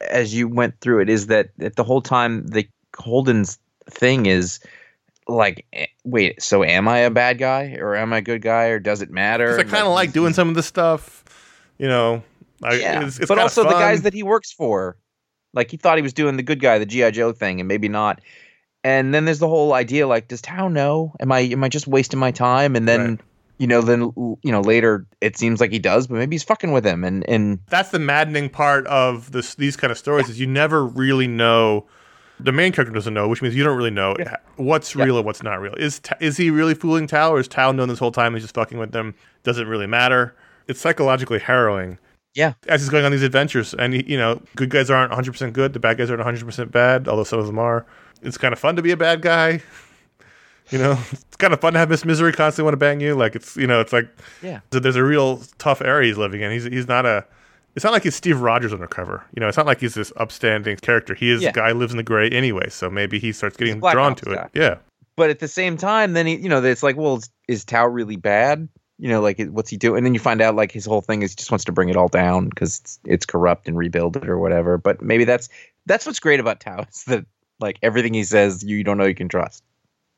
as 0.01 0.35
you 0.35 0.49
went 0.49 0.81
through 0.81 1.01
it 1.01 1.09
is 1.09 1.29
that, 1.29 1.51
that 1.59 1.77
the 1.77 1.85
whole 1.85 2.03
time 2.03 2.47
the 2.47 2.67
Holden's 2.97 3.59
thing 3.89 4.27
is 4.27 4.61
like, 5.29 5.65
wait, 6.05 6.43
so 6.43 6.65
am 6.65 6.89
I 6.89 6.99
a 6.99 7.11
bad 7.11 7.39
guy 7.39 7.77
or 7.79 7.97
am 7.97 8.13
I 8.13 8.19
a 8.19 8.23
good 8.23 8.43
guy 8.43 8.67
or 8.67 8.79
does 8.79 9.01
it 9.01 9.11
matter 9.11 9.59
I 9.59 9.63
kind 9.63 9.87
of 9.87 9.93
like 9.93 10.13
doing 10.13 10.33
some 10.33 10.49
of 10.49 10.55
the 10.55 10.63
stuff. 10.63 11.25
You 11.79 11.89
know, 11.89 12.23
I, 12.63 12.75
Yeah, 12.75 13.07
it's, 13.07 13.19
it's 13.19 13.29
but 13.29 13.39
also 13.39 13.63
the 13.65 13.71
guys 13.71 14.03
that 14.03 14.15
he 14.15 14.23
works 14.23 14.53
for, 14.53 14.97
like 15.55 15.71
he 15.71 15.77
thought 15.77 15.97
he 15.99 16.03
was 16.03 16.13
doing 16.13 16.37
the 16.37 16.43
good 16.43 16.61
guy, 16.61 16.79
the 16.79 16.87
GI 16.87 17.13
Joe 17.13 17.33
thing, 17.33 17.61
and 17.61 17.69
maybe 17.69 17.89
not. 17.89 18.21
And 18.83 19.15
then 19.15 19.25
there's 19.25 19.39
the 19.39 19.49
whole 19.49 19.73
idea, 19.73 20.07
like, 20.07 20.29
does 20.29 20.43
Tao 20.43 20.69
know? 20.69 21.15
Am 21.21 21.33
I 21.33 21.41
am 21.41 21.65
I 21.65 21.69
just 21.69 21.87
wasting 21.87 22.19
my 22.21 22.31
time? 22.31 22.77
And 22.77 22.87
then 22.87 23.01
Right. 23.11 23.21
you 23.59 23.67
know, 23.67 23.81
then 23.81 24.13
you 24.43 24.53
know 24.53 24.61
later 24.61 25.07
it 25.21 25.39
seems 25.39 25.61
like 25.61 25.71
he 25.71 25.79
does, 25.79 26.07
but 26.07 26.17
maybe 26.17 26.35
he's 26.35 26.43
fucking 26.45 26.73
with 26.73 26.85
him. 26.85 27.03
And 27.05 27.27
and 27.29 27.61
that's 27.69 27.91
the 27.91 27.99
maddening 27.99 28.51
part 28.51 28.87
of 28.89 29.33
this 29.33 29.55
these 29.55 29.77
kind 29.77 29.91
of 29.91 29.97
stories 29.99 30.29
is 30.29 30.39
you 30.39 30.47
never 30.47 30.85
really 30.85 31.27
know 31.29 31.87
the 32.41 32.51
main 32.51 32.73
character 32.73 32.93
doesn't 32.93 33.15
know 33.15 33.29
which 33.29 33.41
means 33.41 33.55
you 33.55 33.63
don't 33.63 33.77
really 33.77 33.93
know 33.93 34.17
what's 34.57 34.93
Yeah. 34.97 35.05
real 35.05 35.17
and 35.19 35.25
what's 35.25 35.43
not 35.45 35.61
real 35.61 35.73
is 35.75 36.01
is 36.19 36.37
he 36.37 36.51
really 36.51 36.75
fooling 36.75 37.07
Tao 37.07 37.31
or 37.33 37.39
is 37.39 37.47
Tao 37.47 37.71
known 37.71 37.89
this 37.89 38.01
whole 38.01 38.11
time 38.11 38.35
he's 38.35 38.43
just 38.43 38.57
fucking 38.57 38.77
with 38.77 38.91
them 38.91 39.15
doesn't 39.45 39.69
really 39.69 39.87
matter 39.87 40.35
it's 40.67 40.81
psychologically 40.81 41.39
harrowing 41.39 41.97
Yeah. 42.35 42.55
as 42.69 42.81
he's 42.81 42.91
going 42.91 43.05
on 43.05 43.13
these 43.13 43.23
adventures 43.23 43.75
and 43.75 43.95
he, 43.95 44.05
you 44.11 44.17
know 44.19 44.41
good 44.57 44.71
guys 44.71 44.91
aren't 44.91 45.13
100% 45.13 45.53
good 45.53 45.73
the 45.73 45.79
bad 45.81 45.99
guys 45.99 46.11
aren't 46.11 46.23
100% 46.23 46.71
bad 46.71 47.07
although 47.09 47.25
some 47.25 47.39
of 47.39 47.47
them 47.47 47.59
are 47.59 47.87
it's 48.23 48.37
kind 48.39 48.53
of 48.53 48.59
fun 48.59 48.75
to 48.77 48.83
be 48.83 48.91
a 48.91 48.97
bad 48.97 49.23
guy 49.23 49.61
you 50.71 50.79
know 50.79 50.99
it's 51.13 51.37
kind 51.37 51.53
of 51.53 51.61
fun 51.61 51.73
to 51.75 51.79
have 51.79 51.89
Miss 51.91 52.05
Misery 52.05 52.33
constantly 52.33 52.65
want 52.65 52.73
to 52.73 52.79
bang 52.79 53.01
you 53.01 53.15
like 53.15 53.37
it's 53.37 53.57
you 53.57 53.67
know 53.67 53.81
it's 53.81 53.93
like 53.93 54.09
yeah, 54.43 54.61
so 54.73 54.81
there's 54.81 54.97
a 54.97 55.05
real 55.05 55.43
tough 55.59 55.81
area 55.83 56.09
he's 56.09 56.19
living 56.19 56.41
in. 56.41 56.51
He's 56.53 56.65
he's 56.65 56.89
not 56.89 57.05
a. 57.07 57.25
It's 57.77 57.83
not 57.85 57.93
like 57.93 58.05
he's 58.05 58.15
Steve 58.15 58.41
Rogers 58.41 58.73
undercover. 58.73 59.25
You 59.35 59.41
know, 59.41 59.49
it's 59.49 59.57
not 59.57 59.67
like 59.67 59.81
he's 59.81 59.95
this 59.95 60.13
upstanding 60.17 60.77
character. 60.77 61.13
He 61.15 61.31
is 61.31 61.43
Yeah. 61.43 61.49
a 61.51 61.53
guy 61.53 61.73
who 61.73 61.79
lives 61.79 61.93
in 61.93 61.97
the 61.97 62.03
gray 62.05 62.29
anyway. 62.31 62.69
So 62.71 62.89
maybe 62.89 63.19
he 63.19 63.33
starts 63.33 63.57
getting 63.57 63.81
drawn 63.81 64.13
Ops 64.13 64.23
to 64.23 64.31
it. 64.31 64.35
guy. 64.37 64.49
Yeah, 64.55 64.77
but 65.17 65.29
at 65.29 65.41
the 65.41 65.49
same 65.49 65.77
time, 65.77 66.13
then 66.13 66.27
he, 66.27 66.37
you 66.37 66.49
know, 66.49 66.63
it's 66.63 66.83
like, 66.85 66.97
well, 66.97 67.17
is, 67.17 67.31
is 67.49 67.65
Tao 67.65 67.87
really 67.87 68.17
bad? 68.17 68.69
You 68.99 69.09
know, 69.09 69.21
like 69.21 69.41
what's 69.49 69.71
he 69.71 69.77
doing? 69.77 69.99
And 69.99 70.07
then 70.07 70.15
you 70.15 70.21
find 70.21 70.41
out 70.41 70.55
like 70.55 70.71
his 70.71 70.85
whole 70.87 71.01
thing 71.01 71.23
is 71.23 71.33
he 71.33 71.37
just 71.37 71.51
wants 71.51 71.65
to 71.65 71.73
bring 71.73 71.89
it 71.89 71.97
all 71.97 72.09
down 72.09 72.49
because 72.49 72.79
it's, 72.81 72.99
it's 73.05 73.27
corrupt 73.27 73.67
and 73.67 73.77
rebuild 73.77 74.17
it 74.17 74.29
or 74.29 74.39
whatever. 74.39 74.79
But 74.79 75.03
maybe 75.03 75.25
that's 75.25 75.49
that's 75.87 76.07
what's 76.07 76.21
great 76.21 76.41
about 76.41 76.61
Tao 76.61 76.85
is 76.91 77.05
that 77.05 77.25
like 77.61 77.79
everything 77.83 78.15
he 78.15 78.25
says, 78.25 78.63
you 78.63 78.85
don't 78.85 78.99
know 78.99 79.05
you 79.05 79.15
can 79.15 79.29
trust. 79.29 79.65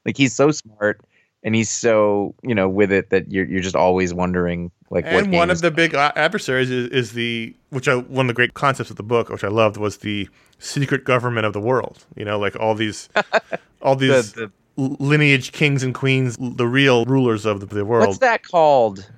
Like 0.04 0.16
he's 0.16 0.34
so 0.34 0.50
smart 0.50 1.00
and 1.42 1.54
he's 1.54 1.70
so 1.70 2.34
you 2.42 2.54
know 2.54 2.68
with 2.68 2.92
it 2.92 3.10
that 3.10 3.30
you're 3.30 3.46
you're 3.46 3.62
just 3.62 3.76
always 3.76 4.12
wondering 4.12 4.70
like 4.90 5.04
what 5.04 5.24
and 5.24 5.32
one 5.32 5.50
of 5.50 5.60
the 5.60 5.70
big 5.70 5.94
adversaries 5.94 6.70
is, 6.70 6.88
is 6.90 7.12
the 7.12 7.54
which 7.70 7.88
I 7.88 7.96
one 7.96 8.26
of 8.26 8.28
the 8.28 8.34
great 8.34 8.54
concepts 8.54 8.90
of 8.90 8.96
the 8.96 9.02
book, 9.02 9.28
which 9.30 9.44
I 9.44 9.48
loved, 9.48 9.76
was 9.76 9.98
the 9.98 10.28
secret 10.58 11.04
government 11.04 11.46
of 11.46 11.52
the 11.52 11.60
world. 11.60 12.04
You 12.14 12.24
know, 12.24 12.38
like 12.38 12.56
all 12.56 12.74
these 12.74 13.08
all 13.82 13.96
these 13.96 14.32
the 14.32 14.42
l- 14.42 14.50
lineage 14.76 15.52
kings 15.52 15.82
and 15.82 15.94
queens, 15.94 16.36
the 16.40 16.66
real 16.66 17.04
rulers 17.04 17.44
of 17.46 17.60
the, 17.60 17.66
the 17.66 17.84
world. 17.84 18.06
what's 18.08 18.18
that 18.18 18.42
called? 18.42 19.08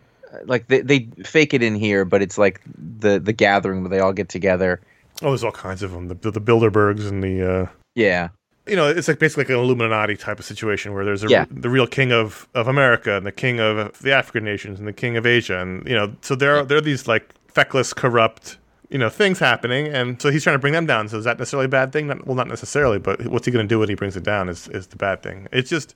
Like 0.45 0.69
they, 0.69 0.81
they 0.83 1.09
fake 1.25 1.55
it 1.55 1.63
in 1.63 1.75
here, 1.75 2.05
but 2.05 2.23
it's 2.23 2.39
like 2.39 2.61
the 2.99 3.19
the 3.19 3.33
gathering 3.33 3.81
where 3.83 3.91
they 3.91 4.01
all 4.01 4.13
get 4.13 4.29
together. 4.29 4.81
Oh, 5.23 5.29
there's 5.31 5.43
all 5.43 5.51
kinds 5.53 5.83
of 5.83 5.91
them. 5.91 6.09
The, 6.09 6.15
the, 6.15 6.31
the 6.33 6.41
Bilderbergs 6.41 7.09
and 7.09 7.23
the. 7.23 7.43
Uh, 7.63 7.67
Yeah, 7.95 8.29
you 8.69 8.77
know, 8.77 8.87
it's 8.87 9.09
like 9.09 9.19
basically 9.19 9.45
like 9.45 9.51
an 9.51 9.57
Illuminati 9.57 10.17
type 10.17 10.39
of 10.39 10.45
situation 10.45 10.93
where 10.93 11.05
there's 11.05 11.25
a, 11.25 11.29
Yeah. 11.29 11.47
the 11.51 11.71
real 11.71 11.87
king 11.87 12.13
of, 12.13 12.47
of 12.55 12.69
America 12.69 13.17
and 13.17 13.27
the 13.27 13.33
king 13.33 13.59
of 13.59 13.99
the 14.01 14.13
African 14.13 14.45
nations 14.45 14.79
and 14.79 14.87
the 14.87 14.93
king 14.93 15.17
of 15.17 15.27
Asia, 15.27 15.59
and 15.61 15.87
you 15.89 15.95
know, 15.95 16.15
so 16.21 16.35
there 16.35 16.57
are 16.59 16.65
there 16.65 16.79
are 16.79 16.83
these 16.83 17.09
like 17.09 17.35
feckless, 17.49 17.93
corrupt, 17.95 18.59
you 18.91 18.99
know, 18.99 19.11
things 19.11 19.39
happening, 19.39 19.87
and 19.89 20.21
so 20.21 20.31
he's 20.31 20.43
trying 20.43 20.55
to 20.55 20.59
bring 20.59 20.73
them 20.73 20.87
down. 20.87 21.09
So 21.09 21.19
is 21.19 21.25
that 21.25 21.39
necessarily 21.39 21.67
a 21.67 21.69
bad 21.69 21.93
thing? 21.93 22.07
Not, 22.07 22.27
well, 22.27 22.37
not 22.37 22.49
necessarily, 22.49 22.99
but 22.99 23.27
what's 23.27 23.45
he 23.45 23.53
going 23.53 23.67
to 23.67 23.69
do 23.69 23.79
when 23.79 23.89
he 23.89 23.95
brings 23.95 24.17
it 24.17 24.23
down 24.23 24.49
is 24.49 24.69
is 24.69 24.87
the 24.89 24.97
bad 24.97 25.23
thing. 25.23 25.47
It's 25.53 25.69
just 25.69 25.95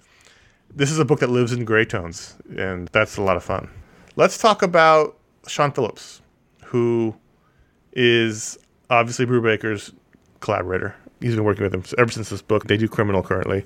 this 0.74 0.90
is 0.90 0.98
a 0.98 1.05
book 1.05 1.20
that 1.20 1.31
lives 1.31 1.52
in 1.52 1.64
gray 1.64 1.85
tones, 1.85 2.37
and 2.57 2.88
that's 2.88 3.16
a 3.16 3.22
lot 3.22 3.37
of 3.37 3.44
fun. 3.44 3.68
Let's 4.16 4.37
talk 4.37 4.62
about 4.62 5.16
Sean 5.46 5.72
Phillips, 5.72 6.20
who 6.64 7.16
is 7.92 8.59
obviously 8.90 9.26
Brubaker's 9.26 9.92
collaborator. 10.40 10.94
He's 11.20 11.35
been 11.35 11.44
working 11.44 11.62
with 11.62 11.74
him 11.74 11.85
ever 11.98 12.11
since 12.11 12.31
this 12.31 12.42
book. 12.42 12.66
They 12.66 12.76
do 12.76 12.88
Criminal 12.88 13.22
currently. 13.22 13.64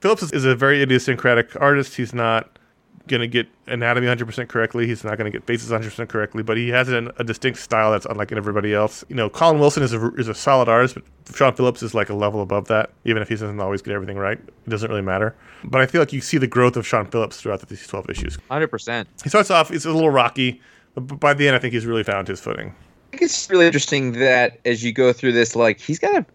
Phillips 0.00 0.22
is, 0.22 0.32
is 0.32 0.44
a 0.44 0.54
very 0.54 0.82
idiosyncratic 0.82 1.58
artist. 1.60 1.96
He's 1.96 2.12
not 2.12 2.58
going 3.06 3.20
to 3.20 3.28
get 3.28 3.46
anatomy 3.66 4.06
100% 4.06 4.48
correctly. 4.48 4.86
He's 4.86 5.04
not 5.04 5.16
going 5.16 5.30
to 5.30 5.36
get 5.36 5.46
faces 5.46 5.70
100% 5.70 6.08
correctly, 6.08 6.42
but 6.42 6.56
he 6.56 6.68
has 6.70 6.88
an, 6.88 7.10
a 7.18 7.24
distinct 7.24 7.58
style 7.58 7.92
that's 7.92 8.06
unlike 8.06 8.32
everybody 8.32 8.74
else. 8.74 9.04
You 9.08 9.16
know, 9.16 9.30
Colin 9.30 9.58
Wilson 9.58 9.82
is 9.82 9.92
a, 9.92 10.14
is 10.14 10.28
a 10.28 10.34
solid 10.34 10.68
artist, 10.68 10.96
but 10.96 11.04
Sean 11.36 11.54
Phillips 11.54 11.82
is 11.82 11.94
like 11.94 12.08
a 12.08 12.14
level 12.14 12.42
above 12.42 12.68
that. 12.68 12.90
Even 13.04 13.22
if 13.22 13.28
he 13.28 13.34
doesn't 13.34 13.60
always 13.60 13.82
get 13.82 13.94
everything 13.94 14.18
right, 14.18 14.38
it 14.38 14.70
doesn't 14.70 14.88
really 14.88 15.02
matter. 15.02 15.34
But 15.64 15.80
I 15.80 15.86
feel 15.86 16.00
like 16.00 16.12
you 16.12 16.20
see 16.20 16.38
the 16.38 16.46
growth 16.46 16.76
of 16.76 16.86
Sean 16.86 17.06
Phillips 17.06 17.40
throughout 17.40 17.66
these 17.68 17.86
12 17.86 18.10
issues. 18.10 18.38
hundred 18.48 18.68
percent. 18.68 19.08
He 19.22 19.28
starts 19.28 19.50
off, 19.50 19.70
it's 19.70 19.84
a 19.84 19.92
little 19.92 20.10
rocky, 20.10 20.60
but 20.94 21.20
by 21.20 21.34
the 21.34 21.46
end, 21.46 21.56
I 21.56 21.58
think 21.58 21.74
he's 21.74 21.86
really 21.86 22.04
found 22.04 22.28
his 22.28 22.40
footing. 22.40 22.74
I 23.08 23.10
think 23.10 23.22
it's 23.22 23.48
really 23.48 23.66
interesting 23.66 24.12
that 24.12 24.58
as 24.64 24.82
you 24.82 24.92
go 24.92 25.12
through 25.12 25.32
this, 25.32 25.54
like 25.54 25.78
he's 25.78 25.98
got 25.98 26.16
a. 26.16 26.26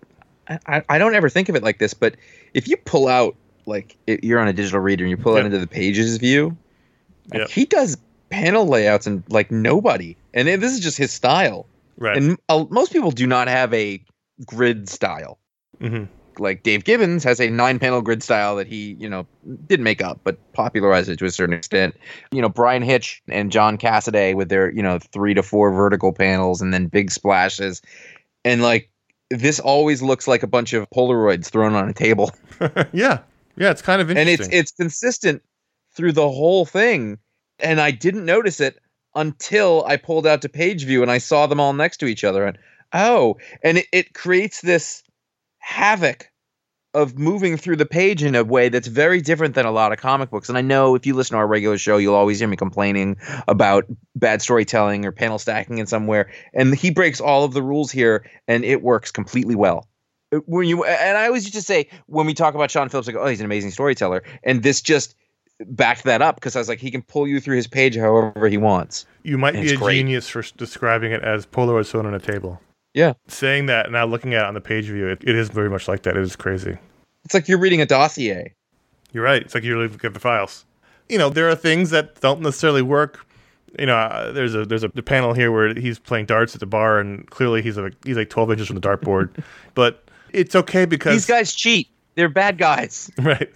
I, 0.67 0.83
I 0.89 0.97
don't 0.97 1.15
ever 1.15 1.29
think 1.29 1.49
of 1.49 1.55
it 1.55 1.63
like 1.63 1.77
this, 1.77 1.93
but 1.93 2.15
if 2.53 2.67
you 2.67 2.75
pull 2.75 3.07
out 3.07 3.35
like 3.65 3.97
it, 4.07 4.23
you're 4.23 4.39
on 4.39 4.47
a 4.47 4.53
digital 4.53 4.79
reader 4.79 5.03
and 5.03 5.09
you 5.11 5.17
pull 5.17 5.35
Yep. 5.35 5.43
it 5.43 5.45
into 5.47 5.59
the 5.59 5.67
pages 5.67 6.17
view, 6.17 6.57
like, 7.31 7.39
Yep. 7.41 7.49
he 7.49 7.65
does 7.65 7.97
panel 8.29 8.65
layouts 8.67 9.07
and 9.07 9.23
like 9.29 9.51
nobody, 9.51 10.15
and 10.33 10.47
it- 10.47 10.59
this 10.59 10.71
is 10.73 10.79
just 10.79 10.97
his 10.97 11.11
style. 11.11 11.67
Right. 11.97 12.17
And 12.17 12.37
uh, 12.49 12.65
most 12.69 12.91
people 12.93 13.11
do 13.11 13.27
not 13.27 13.47
have 13.47 13.73
a 13.73 14.01
grid 14.45 14.89
style. 14.89 15.37
hmm 15.79 16.05
Like 16.39 16.63
Dave 16.63 16.83
Gibbons 16.85 17.23
has 17.25 17.39
a 17.39 17.49
nine 17.49 17.77
panel 17.77 18.01
grid 18.01 18.23
style 18.23 18.55
that 18.55 18.65
he, 18.67 18.95
you 18.99 19.07
know, 19.09 19.27
didn't 19.67 19.83
make 19.83 20.01
up, 20.01 20.19
but 20.23 20.37
popularized 20.53 21.09
it 21.09 21.19
to 21.19 21.25
a 21.25 21.31
certain 21.31 21.53
extent. 21.53 21.95
You 22.31 22.41
know, 22.41 22.49
Bryan 22.49 22.81
Hitch 22.81 23.21
and 23.27 23.51
John 23.51 23.77
Cassaday 23.77 24.33
with 24.33 24.49
their, 24.49 24.71
you 24.71 24.81
know, 24.81 24.97
three 24.97 25.33
to 25.35 25.43
four 25.43 25.71
vertical 25.71 26.11
panels 26.13 26.61
and 26.61 26.73
then 26.73 26.87
big 26.87 27.11
splashes. 27.11 27.81
And 28.45 28.61
like 28.63 28.89
this 29.29 29.59
always 29.59 30.01
looks 30.01 30.27
like 30.27 30.41
a 30.41 30.47
bunch 30.47 30.73
of 30.73 30.89
Polaroids 30.89 31.47
thrown 31.47 31.75
on 31.75 31.87
a 31.89 31.93
table. 31.93 32.31
yeah. 32.93 33.19
Yeah, 33.55 33.71
it's 33.71 33.81
kind 33.81 34.01
of 34.01 34.09
interesting. 34.09 34.45
And 34.45 34.53
it's 34.53 34.71
it's 34.71 34.71
consistent 34.71 35.41
through 35.95 36.13
the 36.13 36.29
whole 36.29 36.65
thing, 36.65 37.17
and 37.59 37.79
I 37.81 37.91
didn't 37.91 38.25
notice 38.25 38.59
it 38.59 38.79
until 39.15 39.83
I 39.85 39.97
pulled 39.97 40.25
out 40.25 40.41
to 40.43 40.49
page 40.49 40.85
view 40.85 41.01
and 41.01 41.11
I 41.11 41.17
saw 41.17 41.47
them 41.47 41.59
all 41.59 41.73
next 41.73 41.97
to 41.97 42.05
each 42.05 42.23
other. 42.23 42.45
And 42.45 42.57
oh, 42.93 43.37
and 43.63 43.79
it, 43.79 43.87
it 43.91 44.13
creates 44.13 44.61
this 44.61 45.03
havoc 45.59 46.31
of 46.93 47.17
moving 47.17 47.55
through 47.55 47.77
the 47.77 47.85
page 47.85 48.21
in 48.21 48.35
a 48.35 48.43
way 48.43 48.67
that's 48.67 48.87
very 48.87 49.21
different 49.21 49.55
than 49.55 49.65
a 49.65 49.71
lot 49.71 49.93
of 49.93 49.99
comic 49.99 50.29
books. 50.29 50.49
And 50.49 50.57
I 50.57 50.61
know 50.61 50.93
if 50.95 51.05
you 51.05 51.13
listen 51.13 51.35
to 51.35 51.37
our 51.37 51.47
regular 51.47 51.77
show, 51.77 51.97
you'll 51.97 52.15
always 52.15 52.39
hear 52.39 52.49
me 52.49 52.57
complaining 52.57 53.15
about 53.47 53.85
bad 54.15 54.41
storytelling 54.41 55.05
or 55.05 55.11
panel 55.13 55.39
stacking 55.39 55.77
in 55.77 55.87
somewhere. 55.87 56.29
And 56.53 56.75
he 56.75 56.91
breaks 56.91 57.21
all 57.21 57.45
of 57.45 57.53
the 57.53 57.63
rules 57.63 57.91
here, 57.91 58.29
and 58.47 58.65
it 58.65 58.81
works 58.81 59.09
completely 59.09 59.55
well. 59.55 59.87
When 60.45 60.67
you 60.67 60.83
and 60.85 61.17
I 61.17 61.25
always 61.27 61.43
used 61.43 61.55
to 61.55 61.61
say 61.61 61.87
when 62.07 62.25
we 62.25 62.33
talk 62.33 62.55
about 62.55 62.71
Sean 62.71 62.87
Phillips, 62.89 63.07
like, 63.07 63.17
oh, 63.17 63.27
he's 63.27 63.39
an 63.39 63.45
amazing 63.45 63.71
storyteller, 63.71 64.23
and 64.43 64.63
this 64.63 64.81
just 64.81 65.15
backed 65.67 66.03
that 66.05 66.21
up 66.21 66.35
because 66.35 66.55
I 66.55 66.59
was 66.59 66.69
like, 66.69 66.79
he 66.79 66.89
can 66.89 67.01
pull 67.01 67.27
you 67.27 67.39
through 67.39 67.57
his 67.57 67.67
page 67.67 67.95
however 67.97 68.47
he 68.47 68.57
wants. 68.57 69.05
You 69.23 69.37
might 69.37 69.55
And 69.55 69.63
be 69.63 69.73
a 69.73 69.77
great. 69.77 69.95
genius 69.97 70.27
for 70.29 70.41
describing 70.57 71.11
it 71.11 71.21
as 71.23 71.45
Polaroid 71.45 71.87
phone 71.87 72.05
on 72.05 72.13
a 72.13 72.19
table. 72.19 72.59
Yeah, 72.93 73.13
Saying 73.27 73.67
that 73.67 73.91
now 73.91 74.05
looking 74.05 74.33
at 74.33 74.43
it 74.43 74.47
on 74.47 74.53
the 74.53 74.59
page 74.61 74.85
view, 74.85 75.07
it, 75.07 75.23
it 75.23 75.35
is 75.35 75.49
very 75.49 75.69
much 75.69 75.87
like 75.87 76.03
that. 76.03 76.17
It 76.17 76.23
is 76.23 76.35
crazy. 76.35 76.77
it's 77.23 77.33
like 77.33 77.47
you're 77.47 77.59
reading 77.59 77.79
a 77.81 77.85
dossier. 77.85 78.53
You're 79.13 79.23
right. 79.23 79.41
It's 79.41 79.53
like 79.55 79.63
you're 79.63 79.77
looking 79.77 79.99
at 80.07 80.13
the 80.13 80.19
files. 80.19 80.65
You 81.07 81.17
know, 81.17 81.29
there 81.29 81.47
are 81.49 81.55
things 81.55 81.89
that 81.91 82.19
don't 82.21 82.41
necessarily 82.41 82.81
work. 82.81 83.25
You 83.79 83.85
know, 83.85 83.95
uh, 83.95 84.31
there's 84.33 84.55
a 84.55 84.65
there's 84.65 84.83
a 84.83 84.89
panel 84.89 85.33
here 85.33 85.51
where 85.53 85.73
he's 85.73 85.99
playing 85.99 86.25
darts 86.25 86.53
at 86.53 86.59
the 86.59 86.65
bar, 86.65 86.99
and 86.99 87.29
clearly 87.29 87.61
he's 87.61 87.77
a, 87.77 87.91
he's 88.03 88.17
like 88.17 88.29
12 88.29 88.51
inches 88.51 88.67
from 88.67 88.75
the 88.77 88.81
dartboard, 88.81 89.29
but 89.75 90.03
it's 90.33 90.55
okay 90.55 90.85
because 90.85 91.13
These 91.15 91.25
guys 91.27 91.53
cheat. 91.53 91.87
They're 92.15 92.29
bad 92.29 92.57
guys. 92.57 93.09
right. 93.19 93.49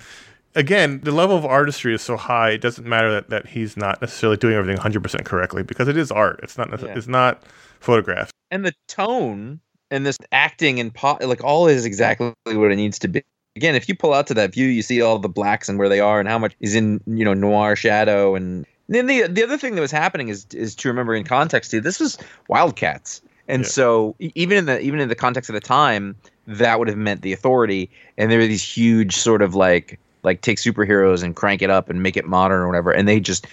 Again, 0.56 1.02
the 1.04 1.12
level 1.12 1.36
of 1.36 1.44
artistry 1.46 1.94
is 1.94 2.02
so 2.02 2.16
high. 2.16 2.52
It 2.52 2.62
doesn't 2.62 2.88
matter 2.88 3.12
that, 3.12 3.30
that 3.30 3.48
he's 3.48 3.76
not 3.76 4.00
necessarily 4.02 4.38
doing 4.38 4.56
everything 4.56 4.78
100 4.78 5.04
percent 5.04 5.26
correctly 5.26 5.64
because 5.64 5.88
it 5.88 5.98
is 5.98 6.12
art. 6.12 6.40
It's 6.44 6.58
not 6.58 6.70
Yeah. 6.82 6.94
it's 6.96 7.08
not 7.08 7.44
photographs. 7.82 8.32
and 8.52 8.66
the 8.66 8.74
tone 8.88 9.60
and 9.92 10.06
this 10.06 10.18
acting 10.32 10.80
and 10.80 10.94
po- 10.94 11.18
like 11.22 11.44
all 11.44 11.68
is 11.68 11.86
exactly 11.86 12.34
what 12.46 12.72
it 12.72 12.78
needs 12.78 12.98
to 13.00 13.08
be. 13.10 13.22
Again, 13.58 13.76
if 13.76 13.88
you 13.90 13.96
pull 13.96 14.14
out 14.14 14.28
to 14.28 14.34
that 14.34 14.54
view, 14.54 14.68
you 14.68 14.82
see 14.82 15.02
all 15.02 15.18
the 15.20 15.30
blacks 15.30 15.68
and 15.70 15.78
where 15.80 15.88
they 15.90 16.00
are 16.00 16.20
and 16.20 16.28
how 16.30 16.38
much 16.40 16.56
is 16.62 16.74
in 16.76 17.02
you 17.06 17.26
know 17.26 17.34
noir 17.34 17.76
shadow. 17.76 18.36
And 18.36 18.66
then 18.88 19.08
the 19.08 19.28
the 19.28 19.44
other 19.44 19.58
thing 19.58 19.76
that 19.76 19.82
was 19.82 19.92
happening 19.92 20.30
is 20.30 20.46
is 20.54 20.74
to 20.76 20.88
remember 20.88 21.16
in 21.16 21.26
context 21.26 21.72
too. 21.72 21.82
This 21.82 22.00
was 22.00 22.18
Wildcats, 22.48 23.22
and 23.50 23.64
Yeah. 23.64 23.68
so 23.70 24.16
even 24.20 24.58
in 24.58 24.66
the 24.68 24.80
even 24.80 25.00
in 25.02 25.10
the 25.10 25.16
context 25.16 25.50
of 25.50 25.54
the 25.54 25.60
time, 25.62 26.16
that 26.48 26.80
would 26.80 26.88
have 26.88 26.98
meant 26.98 27.22
the 27.22 27.34
Authority. 27.34 27.90
And 28.18 28.32
there 28.32 28.40
were 28.40 28.48
these 28.48 28.64
huge 28.64 29.16
sort 29.16 29.42
of 29.42 29.56
like 29.56 30.00
like 30.24 30.42
take 30.42 30.58
superheroes 30.58 31.24
and 31.24 31.36
crank 31.36 31.62
it 31.62 31.70
up 31.70 31.90
and 31.90 32.02
make 32.02 32.18
it 32.18 32.26
modern 32.26 32.62
or 32.62 32.68
whatever, 32.68 32.92
and 32.92 33.08
they 33.08 33.20
just 33.20 33.46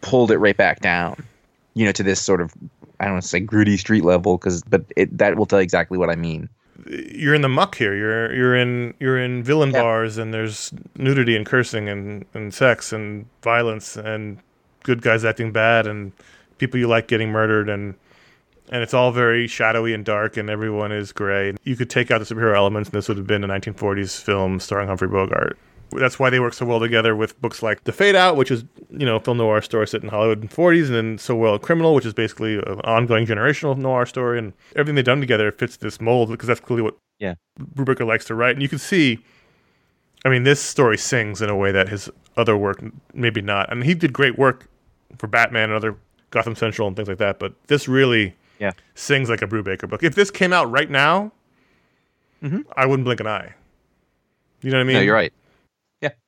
pulled 0.00 0.30
it 0.30 0.38
right 0.38 0.56
back 0.56 0.80
down, 0.80 1.22
you 1.74 1.84
know, 1.84 1.92
to 1.92 2.02
this 2.02 2.20
sort 2.20 2.40
of 2.40 2.52
I 3.00 3.04
don't 3.04 3.14
want 3.14 3.22
to 3.24 3.28
say 3.28 3.40
gritty 3.40 3.76
street 3.76 4.04
level 4.04 4.36
because, 4.38 4.62
but 4.62 4.84
it, 4.96 5.16
that 5.18 5.36
will 5.36 5.46
tell 5.46 5.60
you 5.60 5.64
exactly 5.64 5.98
what 5.98 6.10
I 6.10 6.14
mean. 6.16 6.48
You're 6.86 7.34
in 7.34 7.42
the 7.42 7.48
muck 7.48 7.76
here. 7.76 7.94
You're 7.94 8.34
you're 8.34 8.56
in 8.56 8.94
you're 9.00 9.18
in 9.18 9.42
villain 9.42 9.70
Yeah. 9.70 9.82
bars, 9.82 10.18
and 10.18 10.34
there's 10.34 10.72
nudity 10.96 11.36
and 11.36 11.46
cursing 11.46 11.88
and, 11.88 12.24
and 12.34 12.52
sex 12.52 12.92
and 12.92 13.26
violence 13.42 13.96
and 13.96 14.38
good 14.82 15.00
guys 15.00 15.24
acting 15.24 15.50
bad 15.52 15.86
and 15.86 16.12
people 16.58 16.78
you 16.78 16.86
like 16.86 17.06
getting 17.08 17.30
murdered 17.30 17.68
and 17.68 17.94
and 18.70 18.82
it's 18.82 18.94
all 18.94 19.12
very 19.12 19.46
shadowy 19.46 19.92
and 19.94 20.04
dark 20.04 20.36
and 20.36 20.48
everyone 20.48 20.92
is 20.92 21.12
gray. 21.12 21.54
You 21.64 21.76
could 21.76 21.90
take 21.90 22.10
out 22.10 22.18
the 22.18 22.34
superhero 22.34 22.56
elements, 22.56 22.88
and 22.88 22.96
this 22.98 23.08
would 23.08 23.16
have 23.18 23.26
been 23.26 23.44
a 23.44 23.48
1940s 23.48 24.20
film 24.20 24.60
starring 24.60 24.88
Humphrey 24.88 25.08
Bogart. 25.08 25.58
That's 25.92 26.18
why 26.18 26.30
they 26.30 26.40
work 26.40 26.54
so 26.54 26.66
well 26.66 26.80
together 26.80 27.14
with 27.14 27.40
books 27.40 27.62
like 27.62 27.84
The 27.84 27.92
Fade 27.92 28.16
Out, 28.16 28.36
which 28.36 28.50
is 28.50 28.64
you 28.90 29.06
know 29.06 29.16
a 29.16 29.20
film 29.20 29.38
noir 29.38 29.62
story 29.62 29.86
set 29.86 30.02
in 30.02 30.08
Hollywood 30.08 30.42
in 30.42 30.48
the 30.48 30.54
40s, 30.54 30.86
and 30.86 30.94
then 30.94 31.18
So 31.18 31.36
Well 31.36 31.58
Criminal, 31.58 31.94
which 31.94 32.06
is 32.06 32.14
basically 32.14 32.56
an 32.56 32.80
ongoing 32.84 33.26
generational 33.26 33.76
noir 33.76 34.06
story, 34.06 34.38
and 34.38 34.52
everything 34.74 34.96
they've 34.96 35.04
done 35.04 35.20
together 35.20 35.52
fits 35.52 35.76
this 35.76 36.00
mold 36.00 36.30
because 36.30 36.48
that's 36.48 36.60
clearly 36.60 36.82
what 36.82 36.96
Yeah. 37.18 37.34
Brubaker 37.60 38.06
likes 38.06 38.24
to 38.26 38.34
write, 38.34 38.56
and 38.56 38.62
you 38.62 38.68
can 38.68 38.78
see. 38.78 39.18
I 40.24 40.30
mean, 40.30 40.44
this 40.44 40.58
story 40.58 40.96
sings 40.96 41.42
in 41.42 41.50
a 41.50 41.56
way 41.56 41.70
that 41.70 41.90
his 41.90 42.08
other 42.34 42.56
work 42.56 42.82
maybe 43.12 43.42
not. 43.42 43.70
I 43.70 43.74
mean, 43.74 43.84
he 43.84 43.92
did 43.94 44.12
great 44.14 44.38
work 44.38 44.68
for 45.18 45.26
Batman 45.26 45.64
and 45.64 45.74
other 45.74 45.96
Gotham 46.30 46.56
Central 46.56 46.88
and 46.88 46.96
things 46.96 47.08
like 47.08 47.18
that, 47.18 47.38
but 47.38 47.52
this 47.66 47.86
really 47.86 48.34
Yeah. 48.58 48.72
sings 48.94 49.28
like 49.28 49.42
a 49.42 49.46
Brubaker 49.46 49.88
book. 49.88 50.02
If 50.02 50.14
this 50.14 50.30
came 50.30 50.52
out 50.52 50.70
right 50.70 50.88
now, 50.90 51.32
Mhm. 52.42 52.64
I 52.76 52.86
wouldn't 52.86 53.04
blink 53.04 53.20
an 53.20 53.26
eye. 53.26 53.54
You 54.62 54.70
know 54.70 54.76
what 54.78 54.82
I 54.82 54.86
mean? 54.86 54.94
no, 54.96 55.00
you're 55.02 55.14
right. 55.14 55.32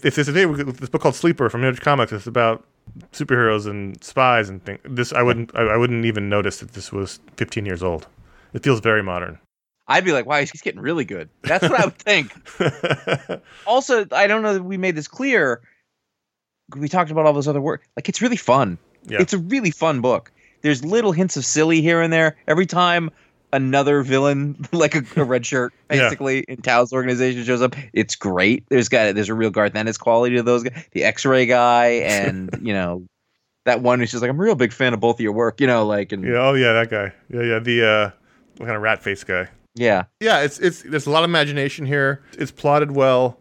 It's, 0.03 0.17
it's 0.17 0.27
today 0.27 0.47
with 0.47 0.79
this 0.79 0.89
book 0.89 1.03
called 1.03 1.15
Sleeper 1.15 1.51
from 1.51 1.63
Image 1.63 1.81
Comics. 1.83 2.11
It's 2.11 2.27
about 2.27 2.65
superheroes 3.13 3.67
and 3.67 4.03
spies 4.03 4.49
and 4.49 4.65
things. 4.65 4.81
This 4.85 5.13
I 5.13 5.21
wouldn't 5.21 5.55
I, 5.55 5.63
I 5.65 5.77
wouldn't 5.77 6.07
even 6.07 6.31
notice 6.31 6.61
that 6.61 6.73
this 6.73 6.91
was 6.91 7.21
15 7.37 7.67
years 7.67 7.83
old. 7.83 8.07
It 8.55 8.63
feels 8.63 8.81
very 8.81 9.03
modern. 9.03 9.39
I'd 9.89 10.05
be 10.05 10.13
like, 10.13 10.25
wow, 10.25 10.39
he's 10.41 10.51
getting 10.63 10.81
really 10.81 11.05
good. 11.05 11.29
That's 11.43 11.69
what 11.69 11.79
I 11.79 11.85
would 11.85 11.99
think. 11.99 12.33
Also, 13.67 14.07
I 14.13 14.27
don't 14.27 14.43
know 14.43 14.55
that 14.55 14.63
we 14.65 14.77
made 14.79 14.97
this 14.97 15.09
clear. 15.09 15.61
We 16.75 16.89
talked 16.89 17.11
about 17.11 17.27
all 17.27 17.33
those 17.33 17.47
other 17.49 17.61
work. 17.61 17.87
Like, 17.97 18.09
it's 18.09 18.23
really 18.23 18.37
fun. 18.37 18.79
Yeah. 19.07 19.21
It's 19.21 19.33
a 19.35 19.39
really 19.39 19.71
fun 19.71 20.01
book. 20.01 20.33
There's 20.63 20.85
little 20.85 21.13
hints 21.13 21.37
of 21.37 21.45
silly 21.45 21.81
here 21.81 22.01
and 22.01 22.13
there. 22.13 22.37
Every 22.49 22.67
time 22.67 23.11
another 23.53 24.03
villain, 24.03 24.67
like 24.73 24.95
a, 24.95 25.03
a 25.21 25.25
red 25.25 25.47
shirt, 25.47 25.73
Yeah. 25.91 25.97
basically 26.09 26.41
in 26.49 26.59
Tao's 26.63 26.93
organization 26.93 27.45
shows 27.45 27.63
up, 27.63 27.75
it's 27.93 28.17
great. 28.17 28.65
There's 28.69 28.89
got 28.89 29.15
there's 29.15 29.29
a 29.29 29.35
real 29.35 29.51
Garth 29.51 29.75
Ennis 29.77 29.97
quality 29.99 30.37
to 30.37 30.43
those 30.43 30.63
guys. 30.65 30.85
The 30.93 31.05
X-ray 31.05 31.47
guy, 31.47 31.87
and 32.05 32.51
you 32.63 32.73
know 32.75 33.07
that 33.65 33.83
one 33.83 33.99
who's 34.01 34.11
just 34.11 34.23
like, 34.23 34.31
I'm 34.31 34.39
a 34.39 34.43
real 34.43 34.55
big 34.55 34.73
fan 34.73 34.95
of 34.95 35.01
both 35.01 35.17
of 35.17 35.21
your 35.21 35.33
work. 35.33 35.61
You 35.61 35.67
know, 35.67 35.87
like 35.87 36.13
and 36.13 36.25
yeah, 36.25 36.35
oh 36.49 36.55
yeah, 36.55 36.73
that 36.73 36.91
guy. 36.91 37.13
Yeah, 37.29 37.43
yeah, 37.43 37.59
the 37.59 37.87
uh 37.87 38.11
kind 38.65 38.77
of 38.77 38.83
rat 38.83 39.03
face 39.03 39.23
guy. 39.25 39.49
yeah. 39.75 40.05
Yeah, 40.21 40.41
it's 40.41 40.59
it's 40.59 40.83
there's 40.83 41.07
a 41.07 41.11
lot 41.11 41.23
of 41.25 41.31
imagination 41.31 41.85
here. 41.87 42.23
It's 42.39 42.51
plotted 42.51 42.93
well. 42.93 43.39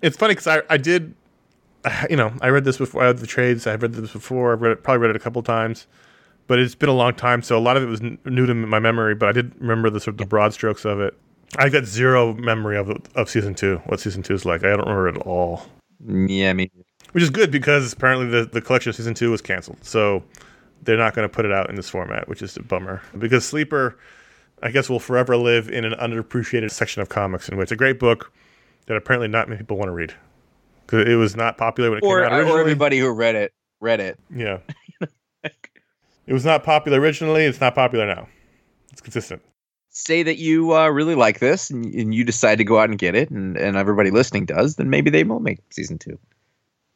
It's 0.00 0.16
funny 0.16 0.32
because 0.34 0.46
I 0.46 0.62
I 0.70 0.76
did, 0.78 1.14
you 2.10 2.16
know, 2.16 2.32
I 2.40 2.48
read 2.48 2.64
this 2.64 2.78
before. 2.78 3.02
I 3.02 3.08
had 3.08 3.18
the 3.18 3.26
trades. 3.26 3.66
I've 3.66 3.82
read 3.82 3.92
this 3.94 4.12
before. 4.12 4.52
I've 4.52 4.62
read 4.62 4.72
it, 4.72 4.82
probably 4.82 4.98
read 5.00 5.10
it 5.10 5.16
a 5.16 5.20
couple 5.20 5.42
times, 5.42 5.86
but 6.46 6.58
it's 6.58 6.74
been 6.74 6.88
a 6.88 6.94
long 6.94 7.14
time, 7.14 7.42
so 7.42 7.56
a 7.56 7.60
lot 7.60 7.76
of 7.76 7.82
it 7.82 7.86
was 7.86 8.00
n- 8.00 8.18
new 8.24 8.46
to 8.46 8.54
my 8.54 8.78
memory. 8.78 9.14
But 9.14 9.28
I 9.28 9.32
did 9.32 9.54
remember 9.60 9.90
the 9.90 10.00
sort 10.00 10.14
of 10.14 10.18
the 10.18 10.26
broad 10.26 10.52
strokes 10.52 10.84
of 10.84 11.00
it. 11.00 11.14
I 11.58 11.68
got 11.68 11.84
zero 11.84 12.34
memory 12.34 12.76
of 12.76 12.90
of 13.14 13.28
season 13.28 13.54
two. 13.54 13.78
What 13.86 14.00
season 14.00 14.22
two 14.22 14.34
is 14.34 14.44
like, 14.44 14.64
I 14.64 14.70
don't 14.70 14.80
remember 14.80 15.08
it 15.08 15.16
at 15.16 15.22
all. 15.26 15.66
Yeah, 16.06 16.52
mean, 16.52 16.70
Which 17.12 17.22
is 17.22 17.30
good 17.30 17.50
because 17.50 17.92
apparently 17.92 18.26
the 18.26 18.44
the 18.44 18.60
collection 18.60 18.90
of 18.90 18.96
season 18.96 19.14
two 19.14 19.30
was 19.30 19.40
canceled, 19.42 19.84
so 19.84 20.22
they're 20.82 20.96
not 20.96 21.14
going 21.14 21.28
to 21.28 21.32
put 21.32 21.44
it 21.44 21.52
out 21.52 21.70
in 21.70 21.76
this 21.76 21.88
format, 21.88 22.28
which 22.28 22.42
is 22.42 22.56
a 22.56 22.62
bummer. 22.62 23.02
Because 23.16 23.44
Sleeper, 23.44 23.96
I 24.62 24.70
guess, 24.70 24.90
will 24.90 24.98
forever 24.98 25.36
live 25.36 25.68
in 25.68 25.84
an 25.84 25.92
underappreciated 25.92 26.70
section 26.70 27.02
of 27.02 27.08
comics, 27.08 27.48
and 27.48 27.60
it's 27.60 27.70
a 27.72 27.76
great 27.76 28.00
book 28.00 28.32
that 28.86 28.96
apparently 28.96 29.28
not 29.28 29.48
many 29.48 29.58
people 29.58 29.76
want 29.76 29.88
to 29.88 29.92
read 29.92 30.12
because 30.86 31.06
it 31.06 31.14
was 31.14 31.36
not 31.36 31.56
popular 31.56 31.90
when 31.90 31.98
it 31.98 32.04
or 32.04 32.22
came 32.22 32.26
out 32.26 32.32
originally. 32.32 32.56
or 32.56 32.60
everybody 32.60 32.98
who 32.98 33.10
read 33.12 33.34
it 33.36 33.52
read 33.80 34.00
it. 34.00 34.18
yeah, 34.34 34.58
it 36.26 36.32
was 36.32 36.44
not 36.44 36.64
popular 36.64 37.00
originally. 37.00 37.44
It's 37.44 37.60
not 37.60 37.74
popular 37.74 38.06
now. 38.06 38.28
It's 38.92 39.00
consistent. 39.00 39.42
say 39.90 40.22
that 40.22 40.38
you 40.38 40.74
uh, 40.74 40.88
really 40.88 41.14
like 41.14 41.38
this 41.38 41.70
and, 41.70 41.84
and 41.94 42.14
you 42.14 42.24
decide 42.24 42.56
to 42.58 42.64
go 42.64 42.78
out 42.78 42.88
and 42.88 42.98
get 42.98 43.14
it 43.14 43.30
and, 43.30 43.56
and 43.56 43.76
everybody 43.76 44.10
listening 44.10 44.44
does 44.44 44.76
then 44.76 44.88
maybe 44.90 45.10
they 45.10 45.24
will 45.24 45.40
make 45.40 45.58
season 45.70 45.98
two 45.98 46.18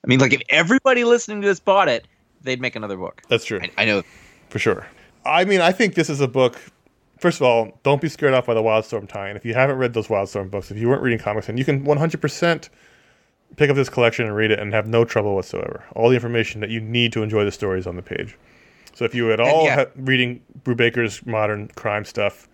i 0.03 0.07
mean 0.07 0.19
like 0.19 0.33
if 0.33 0.41
everybody 0.49 1.05
listening 1.05 1.43
to 1.43 1.47
this 1.47 1.61
bought 1.61 1.89
it 1.89 2.09
they'd 2.43 2.61
make 2.61 2.75
another 2.75 2.97
book 2.97 3.23
That's 3.29 3.45
true 3.45 3.61
i, 3.63 3.71
I 3.83 3.85
know 3.85 4.03
for 4.49 4.59
sure. 4.59 4.87
I 5.25 5.45
mean, 5.45 5.61
I 5.61 5.73
think 5.73 5.95
this 5.95 6.09
is 6.09 6.21
a 6.21 6.29
book. 6.29 6.59
First 7.19 7.41
of 7.41 7.47
all, 7.47 7.79
don't 7.83 8.01
be 8.01 8.09
scared 8.09 8.35
off 8.35 8.47
by 8.47 8.55
the 8.55 8.63
Wildstorm 8.63 9.09
tie-in. 9.09 9.37
If 9.37 9.45
you 9.45 9.55
haven't 9.55 9.77
read 9.77 9.95
those 9.95 10.09
Wildstorm 10.09 10.51
books, 10.51 10.71
if 10.71 10.77
you 10.77 10.89
weren't 10.89 11.03
reading 11.03 11.19
comics, 11.19 11.47
then 11.47 11.57
you 11.57 11.65
can 11.65 11.85
100% 11.85 12.69
pick 13.57 13.71
up 13.71 13.77
this 13.77 13.89
collection 13.89 14.27
and 14.27 14.37
read 14.37 14.51
it 14.51 14.59
and 14.59 14.73
have 14.73 14.87
no 14.87 15.05
trouble 15.05 15.35
whatsoever. 15.35 15.85
All 15.95 16.09
the 16.09 16.15
information 16.15 16.61
that 16.61 16.71
you 16.71 16.81
need 16.81 17.13
to 17.13 17.23
enjoy 17.23 17.45
the 17.45 17.53
stories 17.53 17.87
on 17.87 17.97
the 17.97 18.03
page. 18.03 18.37
So 18.97 19.05
if 19.05 19.15
you 19.15 19.31
at 19.31 19.41
all 19.41 19.65
yeah. 19.65 19.75
ha- 19.75 19.87
reading 19.95 20.41
Brubaker's 20.63 21.25
modern 21.27 21.69
crime 21.77 22.07
stuff 22.07 22.49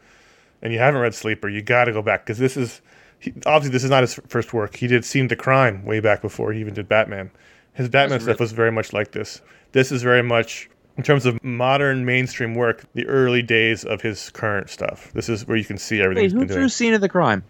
and 0.60 0.72
you 0.72 0.80
haven't 0.80 1.00
read 1.00 1.14
Sleeper, 1.14 1.48
you 1.48 1.62
got 1.62 1.84
to 1.84 1.92
go 1.92 2.02
back 2.02 2.26
because 2.26 2.38
this 2.38 2.56
is 2.56 2.82
he, 3.20 3.32
obviously 3.46 3.70
this 3.70 3.84
is 3.84 3.90
not 3.90 4.02
his 4.02 4.14
first 4.26 4.52
work. 4.52 4.74
He 4.74 4.88
did 4.88 5.04
Scene 5.04 5.28
to 5.28 5.36
Crime 5.36 5.84
way 5.84 6.00
back 6.00 6.20
before 6.20 6.52
he 6.52 6.58
even 6.58 6.74
did 6.74 6.88
Batman. 6.88 7.30
His 7.74 7.88
Batman 7.88 8.18
stuff 8.18 8.40
was 8.40 8.50
very 8.50 8.72
much 8.72 8.92
like 8.92 9.12
this. 9.12 9.40
This 9.70 9.92
is 9.92 10.02
very 10.02 10.24
much 10.24 10.68
in 10.96 11.04
terms 11.04 11.26
of 11.26 11.42
modern 11.44 12.04
mainstream 12.04 12.56
work, 12.56 12.86
the 12.94 13.06
early 13.06 13.40
days 13.42 13.84
of 13.84 14.02
his 14.02 14.28
current 14.30 14.68
stuff. 14.68 15.12
This 15.12 15.28
is 15.28 15.46
where 15.46 15.56
you 15.56 15.64
can 15.64 15.78
see 15.78 16.02
everything 16.02 16.24
wait 16.24 16.32
who 16.32 16.44
drew 16.44 16.68
scene 16.68 16.92
of 16.92 17.00
the 17.00 17.08
crime 17.08 17.44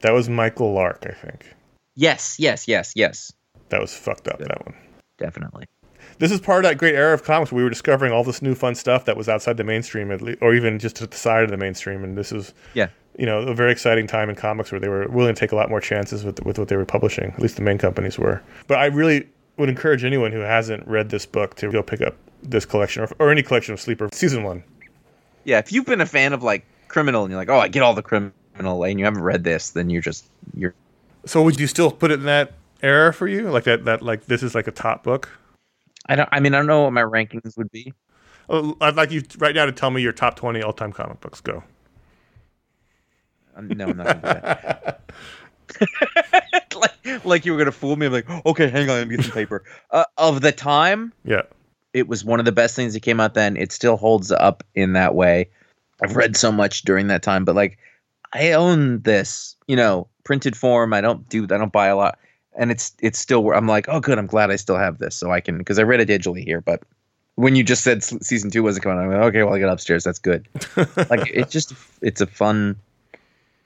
That 0.00 0.12
was 0.14 0.30
Michael 0.30 0.72
Lark, 0.72 1.04
I 1.06 1.12
think. 1.12 1.44
yes 1.94 2.36
yes 2.38 2.66
yes 2.66 2.94
yes 2.96 3.34
That 3.68 3.82
was 3.82 3.94
fucked 3.94 4.28
up. 4.28 4.38
That 4.38 4.64
one. 4.64 4.74
definitely 5.18 5.66
This 6.20 6.30
is 6.30 6.40
part 6.40 6.64
of 6.64 6.70
that 6.70 6.78
great 6.78 6.94
era 6.94 7.12
of 7.12 7.24
comics 7.24 7.50
where 7.50 7.56
we 7.56 7.64
were 7.64 7.70
discovering 7.70 8.12
all 8.12 8.22
this 8.22 8.40
new 8.40 8.54
fun 8.54 8.74
stuff 8.74 9.06
that 9.06 9.16
was 9.16 9.28
outside 9.28 9.56
the 9.56 9.64
mainstream, 9.64 10.12
at 10.12 10.22
least, 10.22 10.38
or 10.40 10.54
even 10.54 10.78
just 10.78 10.96
to 10.96 11.06
the 11.06 11.16
side 11.16 11.42
of 11.42 11.50
the 11.50 11.56
mainstream. 11.56 12.04
And 12.04 12.16
this 12.16 12.30
is, 12.30 12.54
yeah 12.74 12.88
you 13.20 13.26
know, 13.26 13.40
a 13.40 13.54
very 13.54 13.70
exciting 13.70 14.06
time 14.06 14.30
in 14.30 14.34
comics 14.36 14.72
where 14.72 14.80
they 14.80 14.88
were 14.88 15.06
willing 15.08 15.34
to 15.34 15.38
take 15.38 15.52
a 15.52 15.56
lot 15.56 15.68
more 15.68 15.80
chances 15.80 16.24
with 16.24 16.42
with 16.44 16.58
what 16.58 16.68
they 16.68 16.76
were 16.76 16.86
publishing. 16.86 17.32
At 17.32 17.40
least 17.40 17.56
the 17.56 17.62
main 17.62 17.76
companies 17.76 18.18
were. 18.18 18.42
But 18.66 18.78
I 18.78 18.86
really 18.86 19.28
would 19.58 19.68
encourage 19.68 20.04
anyone 20.04 20.32
who 20.32 20.40
hasn't 20.40 20.86
read 20.86 21.10
this 21.10 21.26
book 21.26 21.54
to 21.56 21.70
go 21.70 21.82
pick 21.82 22.00
up 22.00 22.16
this 22.42 22.64
collection 22.64 23.02
or, 23.02 23.08
or 23.18 23.30
any 23.30 23.42
collection 23.42 23.74
of 23.74 23.80
Sleeper 23.80 24.08
season 24.12 24.42
one. 24.42 24.64
Yeah, 25.44 25.58
if 25.58 25.72
you've 25.72 25.86
been 25.86 26.00
a 26.00 26.06
fan 26.06 26.32
of 26.32 26.42
like 26.42 26.64
criminal 26.88 27.24
and 27.24 27.30
you're 27.30 27.38
like, 27.38 27.50
oh, 27.50 27.58
I 27.58 27.68
get 27.68 27.82
all 27.82 27.94
the 27.94 28.02
criminal, 28.02 28.32
and 28.56 28.98
you 28.98 29.04
haven't 29.04 29.22
read 29.22 29.44
this, 29.44 29.70
then 29.70 29.90
you're 29.90 30.02
just 30.02 30.26
you're 30.54 30.74
So 31.26 31.42
would 31.42 31.60
you 31.60 31.66
still 31.66 31.90
put 31.90 32.10
it 32.10 32.20
in 32.20 32.26
that 32.26 32.52
era 32.82 33.12
for 33.12 33.28
you? 33.28 33.50
Like 33.50 33.64
that 33.64 33.84
that 33.84 34.02
like 34.02 34.26
this 34.26 34.42
is 34.42 34.54
like 34.54 34.66
a 34.66 34.72
top 34.72 35.02
book? 35.02 35.28
I 36.10 36.16
don't. 36.16 36.28
I 36.32 36.40
mean, 36.40 36.52
I 36.54 36.58
don't 36.58 36.66
know 36.66 36.82
what 36.82 36.92
my 36.92 37.02
rankings 37.16 37.56
would 37.56 37.70
be. 37.70 37.94
Oh, 38.48 38.76
I'd 38.80 38.96
like 38.96 39.12
you 39.12 39.22
right 39.38 39.54
now 39.54 39.64
to 39.64 39.72
tell 39.72 39.90
me 39.90 40.02
your 40.02 40.12
top 40.12 40.34
20 40.34 40.60
all-time 40.60 40.92
comic 40.92 41.20
books. 41.20 41.40
Go. 41.40 41.62
Um, 43.56 43.68
no, 43.68 43.86
I'm 43.86 43.96
not 43.96 44.06
gonna 44.06 44.20
do 44.20 44.40
that. 44.42 45.00
like, 46.74 47.24
like 47.24 47.46
you 47.46 47.52
were 47.52 47.58
gonna 47.58 47.70
fool 47.72 47.94
me. 47.96 48.06
I'm 48.06 48.12
like, 48.12 48.28
okay, 48.46 48.68
hang 48.68 48.90
on, 48.90 48.96
let 48.96 49.08
me 49.08 49.16
get 49.16 49.24
some 49.24 49.32
paper. 49.34 49.62
Uh, 49.92 50.04
of 50.18 50.40
the 50.40 50.50
time, 50.52 51.12
Yeah. 51.24 51.42
it 51.94 52.08
was 52.08 52.24
one 52.24 52.40
of 52.40 52.44
the 52.44 52.52
best 52.52 52.74
things 52.74 52.92
that 52.94 53.00
came 53.00 53.20
out 53.20 53.34
then. 53.34 53.56
It 53.56 53.70
still 53.70 53.96
holds 53.96 54.32
up 54.32 54.64
in 54.74 54.94
that 54.94 55.14
way. 55.14 55.48
I've 56.02 56.16
read 56.16 56.36
so 56.36 56.50
much 56.50 56.82
during 56.82 57.06
that 57.06 57.22
time, 57.22 57.44
but 57.44 57.54
like, 57.54 57.78
I 58.32 58.52
own 58.52 59.02
this, 59.02 59.54
you 59.68 59.76
know, 59.76 60.08
printed 60.24 60.56
form. 60.56 60.92
I 60.92 61.00
don't 61.00 61.28
do, 61.28 61.44
I 61.44 61.46
don't 61.58 61.72
buy 61.72 61.86
a 61.86 61.96
lot, 61.96 62.18
and 62.56 62.70
it's 62.70 62.92
it's 63.00 63.18
still. 63.18 63.52
I'm 63.52 63.66
like, 63.66 63.88
oh, 63.88 64.00
good. 64.00 64.18
I'm 64.18 64.26
glad 64.26 64.50
I 64.50 64.56
still 64.56 64.76
have 64.76 64.98
this, 64.98 65.14
so 65.14 65.30
I 65.30 65.40
can 65.40 65.58
because 65.58 65.78
I 65.78 65.82
read 65.82 66.00
it 66.00 66.08
digitally 66.08 66.44
here. 66.44 66.60
But 66.60 66.82
when 67.36 67.56
you 67.56 67.64
just 67.64 67.82
said 67.82 68.02
season 68.02 68.50
two 68.50 68.62
wasn't 68.62 68.84
coming 68.84 68.98
out, 68.98 69.04
I'm 69.04 69.10
like, 69.10 69.22
okay, 69.28 69.42
well, 69.42 69.54
I 69.54 69.58
get 69.58 69.68
upstairs. 69.68 70.04
That's 70.04 70.18
good. 70.18 70.48
like 70.76 71.30
it's 71.32 71.52
just 71.52 71.72
it's 72.02 72.20
a 72.20 72.26
fun 72.26 72.76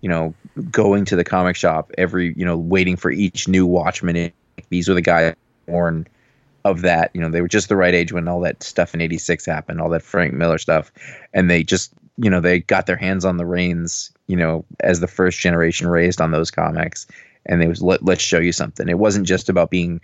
you 0.00 0.08
know 0.08 0.34
going 0.70 1.04
to 1.06 1.16
the 1.16 1.24
comic 1.24 1.56
shop 1.56 1.90
every 1.96 2.34
you 2.36 2.44
know 2.44 2.56
waiting 2.56 2.96
for 2.96 3.10
each 3.10 3.48
new 3.48 3.66
Watchmen. 3.66 4.32
these 4.68 4.88
were 4.88 4.94
the 4.94 5.02
guys 5.02 5.34
born 5.66 6.06
of 6.64 6.80
that 6.82 7.10
you 7.14 7.20
know 7.20 7.28
they 7.28 7.42
were 7.42 7.48
just 7.48 7.68
the 7.68 7.76
right 7.76 7.94
age 7.94 8.12
when 8.12 8.26
all 8.26 8.40
that 8.40 8.62
stuff 8.62 8.94
in 8.94 9.00
86 9.00 9.44
happened 9.44 9.80
all 9.80 9.90
that 9.90 10.02
frank 10.02 10.32
miller 10.32 10.58
stuff. 10.58 10.90
And 11.32 11.50
they 11.50 11.62
just 11.62 11.92
you 12.16 12.30
know 12.30 12.40
they 12.40 12.60
got 12.60 12.86
their 12.86 12.96
hands 12.96 13.24
on 13.24 13.36
the 13.36 13.46
reins 13.46 14.10
you 14.26 14.36
know 14.36 14.64
as 14.80 15.00
the 15.00 15.06
first 15.06 15.40
generation 15.40 15.86
raised 15.88 16.20
on 16.20 16.30
those 16.30 16.50
comics. 16.50 17.06
And 17.46 17.60
they 17.60 17.66
was 17.68 17.82
let, 17.82 18.02
let's 18.02 18.22
show 18.22 18.38
you 18.38 18.52
something. 18.52 18.88
It 18.88 18.98
wasn't 18.98 19.26
just 19.26 19.50
about 19.50 19.70
being 19.70 20.00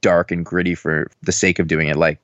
dark 0.00 0.30
and 0.30 0.44
gritty 0.44 0.76
for 0.76 1.10
the 1.22 1.32
sake 1.32 1.58
of 1.58 1.66
doing 1.66 1.88
it 1.88 1.96
like 1.96 2.20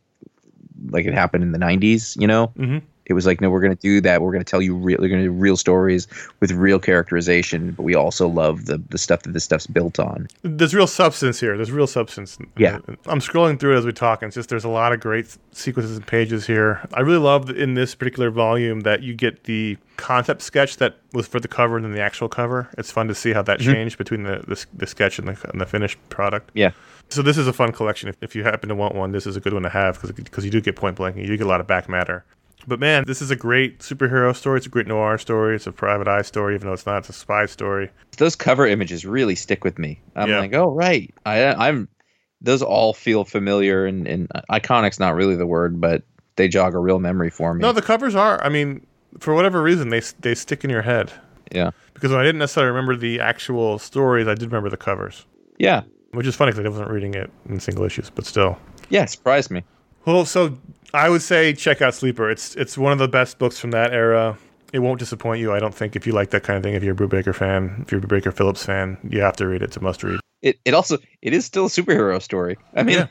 like 0.91 1.07
it 1.07 1.15
happened 1.15 1.43
in 1.43 1.53
the 1.53 1.59
90s 1.59 2.17
you 2.21 2.27
know? 2.27 2.53
Mhm. 2.57 2.83
It 3.11 3.15
was 3.15 3.27
like 3.27 3.41
no 3.41 3.51
we're 3.51 3.61
going 3.61 3.77
to 3.77 3.83
do 3.83 4.01
that 4.01 4.23
we're 4.23 4.33
going 4.33 4.45
to 4.45 4.51
tell 4.51 4.63
you 4.63 4.75
real 4.75 4.99
we're 5.01 5.09
going 5.09 5.21
to 5.21 5.27
do 5.27 5.33
real 5.33 5.57
stories 5.57 6.07
with 6.41 6.53
real 6.53 6.79
characterization 6.79 7.73
but 7.73 7.83
we 7.83 7.95
also 7.95 8.29
love 8.29 8.67
the 8.67 8.79
the 8.89 8.99
stuff 8.99 9.23
that 9.23 9.33
this 9.33 9.45
stuff's 9.45 9.67
built 9.67 9.99
on 9.99 10.29
There's 10.43 10.75
real 10.75 10.87
substance 10.87 11.41
here. 11.41 11.57
There's 11.57 11.73
real 11.73 11.87
substance. 11.87 12.39
Yeah. 12.57 12.79
I'm 13.07 13.21
scrolling 13.21 13.59
through 13.59 13.75
it 13.75 13.79
as 13.79 13.87
we 13.87 13.93
talk, 13.93 14.23
and 14.23 14.29
it's 14.29 14.35
just 14.35 14.49
there's 14.49 14.65
a 14.65 14.69
lot 14.69 14.93
of 14.93 15.01
great 15.01 15.37
sequences 15.53 15.97
and 15.97 16.07
pages 16.07 16.47
here. 16.47 16.87
I 16.95 17.01
really 17.01 17.19
love 17.19 17.51
in 17.51 17.75
this 17.75 17.95
particular 17.95 18.31
volume 18.31 18.81
that 18.81 19.03
you 19.03 19.15
get 19.15 19.45
the 19.45 19.77
concept 19.97 20.43
sketch 20.43 20.77
that 20.79 20.97
was 21.13 21.27
for 21.27 21.41
the 21.41 21.49
cover 21.49 21.77
and 21.77 21.85
then 21.85 21.93
the 21.93 22.01
actual 22.01 22.29
cover. 22.29 22.69
It's 22.79 22.91
fun 22.91 23.09
to 23.09 23.15
see 23.15 23.33
how 23.33 23.43
that 23.43 23.61
mm-hmm. 23.61 23.73
changed 23.73 23.99
between 23.99 24.23
the, 24.23 24.43
the 24.47 24.65
the 24.75 24.87
sketch 24.87 25.19
and 25.19 25.29
the 25.29 25.51
and 25.51 25.61
the 25.61 25.67
finished 25.67 25.99
product. 26.09 26.51
yeah 26.55 26.71
So 27.09 27.23
this 27.23 27.37
is 27.37 27.47
a 27.47 27.53
fun 27.53 27.73
collection. 27.73 28.09
If, 28.09 28.17
if 28.21 28.35
you 28.35 28.45
happen 28.45 28.69
to 28.69 28.75
want 28.75 28.95
one, 28.95 29.13
this 29.13 29.27
is 29.27 29.37
a 29.37 29.41
good 29.41 29.53
one 29.53 29.63
to 29.63 29.71
have 29.71 30.01
because 30.01 30.45
you 30.45 30.51
do 30.51 30.61
get 30.61 30.77
point 30.77 30.97
blank 30.97 31.17
and 31.17 31.25
you 31.25 31.31
do 31.31 31.37
get 31.37 31.47
a 31.47 31.49
lot 31.49 31.61
of 31.61 31.67
back 31.67 31.89
matter. 31.89 32.25
But 32.67 32.79
man, 32.81 33.05
this 33.07 33.23
is 33.23 33.31
a 33.31 33.37
great 33.37 33.81
superhero 33.81 34.35
story. 34.37 34.59
It's 34.59 34.67
a 34.67 34.71
great 34.71 34.87
noir 34.87 35.19
story. 35.19 35.57
It's 35.57 35.67
a 35.67 35.73
private 35.73 36.09
eye 36.09 36.23
story, 36.23 36.55
even 36.55 36.67
though 36.69 36.75
it's 36.75 36.87
not. 36.87 36.99
It's 36.99 37.09
a 37.09 37.13
spy 37.13 37.47
story. 37.47 37.91
those 38.19 38.37
cover 38.37 38.67
images 38.67 39.05
really 39.07 39.35
stick 39.35 39.65
with 39.65 39.79
me 39.79 39.99
i'm 40.15 40.29
Yeah. 40.29 40.41
like 40.41 40.53
oh 40.55 40.71
right 40.73 41.13
i 41.25 41.47
i'm 41.69 41.89
those 42.43 42.61
all 42.63 42.93
feel 42.93 43.25
familiar 43.25 43.87
and, 43.87 44.07
and 44.07 44.29
iconic's 44.51 45.01
not 45.01 45.15
really 45.15 45.37
the 45.37 45.47
word 45.47 45.81
but 45.81 46.03
they 46.37 46.49
jog 46.49 46.75
a 46.75 46.79
real 46.79 46.99
memory 46.99 47.31
for 47.31 47.55
me 47.55 47.63
No, 47.63 47.73
the 47.73 47.81
covers 47.83 48.15
are. 48.15 48.43
I 48.45 48.49
mean, 48.51 48.87
for 49.19 49.35
whatever 49.35 49.63
reason, 49.63 49.89
they 49.89 50.01
they 50.21 50.35
stick 50.35 50.65
in 50.65 50.71
your 50.71 50.83
head. 50.83 51.11
yeah 51.51 51.71
Because 51.95 52.11
when 52.11 52.21
I 52.21 52.25
didn't 52.25 52.39
necessarily 52.41 52.71
remember 52.71 52.95
the 52.97 53.21
actual 53.21 53.79
stories, 53.79 54.27
I 54.29 54.35
did 54.35 54.45
remember 54.53 54.69
the 54.71 54.77
covers, 54.77 55.25
yeah 55.59 55.83
which 56.13 56.27
is 56.27 56.35
funny 56.37 56.51
because 56.53 56.67
I 56.67 56.69
wasn't 56.69 56.91
reading 56.91 57.15
it 57.15 57.31
in 57.49 57.59
single 57.61 57.85
issues, 57.85 58.11
but 58.11 58.27
still. 58.27 58.59
yeah 58.91 59.05
it 59.05 59.11
surprised 59.11 59.51
me 59.51 59.65
Well, 60.05 60.25
so 60.27 60.59
I 60.95 61.09
would 61.09 61.23
say 61.23 61.53
check 61.53 61.81
out 61.83 61.95
Sleeper. 61.95 62.31
It's 62.31 62.55
it's 62.57 62.77
one 62.79 62.93
of 62.93 62.99
the 62.99 63.09
best 63.09 63.39
books 63.39 63.59
from 63.59 63.71
that 63.73 63.93
era. 63.93 64.39
It 64.73 64.79
won't 64.81 64.99
disappoint 65.01 65.41
you, 65.41 65.53
I 65.53 65.59
don't 65.59 65.75
think, 65.75 65.97
if 65.97 66.07
you 66.07 66.13
like 66.13 66.31
that 66.31 66.45
kind 66.45 66.57
of 66.57 66.63
thing. 66.63 66.75
If 66.75 66.85
you're 66.85 66.95
a 66.95 66.97
Brubaker 66.97 67.35
fan, 67.35 67.81
if 67.83 67.91
you're 67.91 68.01
a 68.01 68.05
Brubaker 68.05 68.33
Phillips 68.33 68.65
fan, 68.65 68.99
you 69.09 69.21
have 69.21 69.35
to 69.37 69.47
read 69.49 69.63
it. 69.63 69.67
It's 69.67 69.77
a 69.77 69.81
must 69.81 70.03
read. 70.05 70.21
it, 70.43 70.59
it 70.65 70.75
also 70.75 70.99
it 71.23 71.33
is 71.33 71.45
still 71.45 71.67
a 71.67 71.69
superhero 71.69 72.21
story 72.23 72.57
i 72.75 72.83
mean 72.83 72.99
Yeah. 72.99 73.07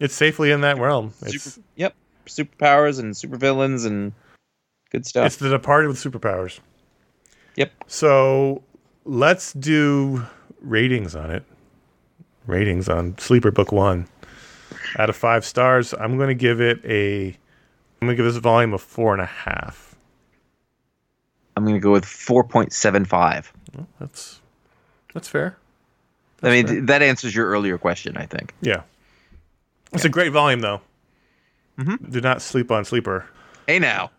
It's 0.00 0.14
safely 0.14 0.50
in 0.50 0.62
that 0.62 0.78
realm. 0.78 1.12
It's 1.22 1.42
super, 1.44 1.64
yep 1.76 1.94
superpowers 2.26 2.98
and 2.98 3.14
supervillains 3.14 3.84
and 3.86 4.12
good 4.90 5.04
stuff 5.06 5.26
it's 5.26 5.36
the 5.36 5.48
Departed 5.50 5.88
with 5.88 5.96
superpowers. 5.98 6.58
Yep. 7.56 7.72
So 7.86 8.62
let's 9.04 9.52
do 9.52 10.24
ratings 10.60 11.14
on 11.14 11.30
it. 11.30 11.44
Ratings 12.46 12.88
on 12.88 13.16
Sleeper 13.18 13.50
Book 13.50 13.70
One. 13.72 14.08
Out 14.98 15.08
of 15.10 15.16
five 15.16 15.44
stars, 15.44 15.92
I'm 15.94 16.16
going 16.16 16.28
to 16.28 16.34
give 16.34 16.60
it 16.60 16.84
a. 16.84 17.28
I'm 18.00 18.06
going 18.08 18.10
to 18.10 18.16
give 18.16 18.26
this 18.26 18.36
a 18.36 18.40
volume 18.40 18.74
a 18.74 18.78
four 18.78 19.12
and 19.12 19.22
a 19.22 19.26
half. 19.26 19.94
i'm 21.56 21.64
gonna 21.64 21.78
go 21.78 21.92
with 21.92 22.04
4.75 22.04 23.46
That's 24.00 24.40
that's 25.14 25.28
fair. 25.28 25.56
i 26.42 26.50
mean 26.50 26.66
fair. 26.66 26.80
that 26.82 27.02
answers 27.02 27.34
your 27.34 27.46
earlier 27.46 27.78
question 27.78 28.16
i 28.16 28.26
think 28.26 28.54
Yeah. 28.60 28.82
It's 29.92 30.06
a 30.06 30.08
great 30.08 30.32
volume, 30.32 30.60
though. 30.60 30.80
Mm-hmm. 31.78 32.10
Do 32.10 32.20
not 32.22 32.40
sleep 32.40 32.70
on 32.70 32.84
Sleeper. 32.86 33.26
hey 33.66 33.78
now 33.78 34.10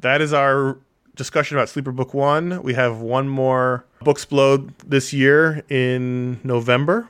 That 0.00 0.20
is 0.20 0.32
our 0.32 0.76
discussion 1.16 1.56
about 1.56 1.68
Sleeper 1.70 1.92
Book 1.92 2.12
One. 2.14 2.62
We 2.62 2.74
have 2.74 2.98
one 2.98 3.28
more 3.28 3.84
Booksplode 4.04 4.70
this 4.86 5.12
year 5.12 5.62
in 5.70 6.40
November. 6.44 7.08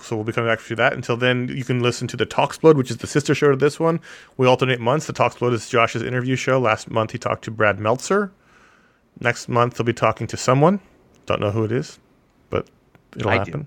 So 0.00 0.16
we'll 0.16 0.24
be 0.24 0.32
coming 0.32 0.50
back 0.50 0.64
to 0.64 0.76
that. 0.76 0.94
Until 0.94 1.16
then, 1.16 1.48
you 1.48 1.64
can 1.64 1.80
listen 1.82 2.08
to 2.08 2.16
the 2.16 2.24
Talksplode, 2.24 2.76
which 2.76 2.90
is 2.90 2.96
the 2.98 3.06
sister 3.06 3.34
show 3.34 3.50
to 3.50 3.56
this 3.56 3.78
one. 3.78 4.00
We 4.38 4.46
alternate 4.46 4.80
months. 4.80 5.06
The 5.06 5.12
Talksplode 5.12 5.52
is 5.52 5.68
Josh's 5.68 6.02
interview 6.02 6.34
show. 6.36 6.58
Last 6.58 6.90
month, 6.90 7.10
he 7.12 7.18
talked 7.18 7.44
to 7.44 7.50
Brad 7.50 7.78
Meltzer. 7.78 8.32
Next 9.20 9.48
month, 9.48 9.76
he'll 9.76 9.84
be 9.84 9.92
talking 9.92 10.26
to 10.28 10.36
someone. 10.36 10.80
Don't 11.26 11.40
know 11.40 11.50
who 11.50 11.64
it 11.64 11.72
is, 11.72 11.98
but 12.48 12.68
it'll 13.16 13.30
I 13.30 13.34
do. 13.34 13.38
happen. 13.38 13.66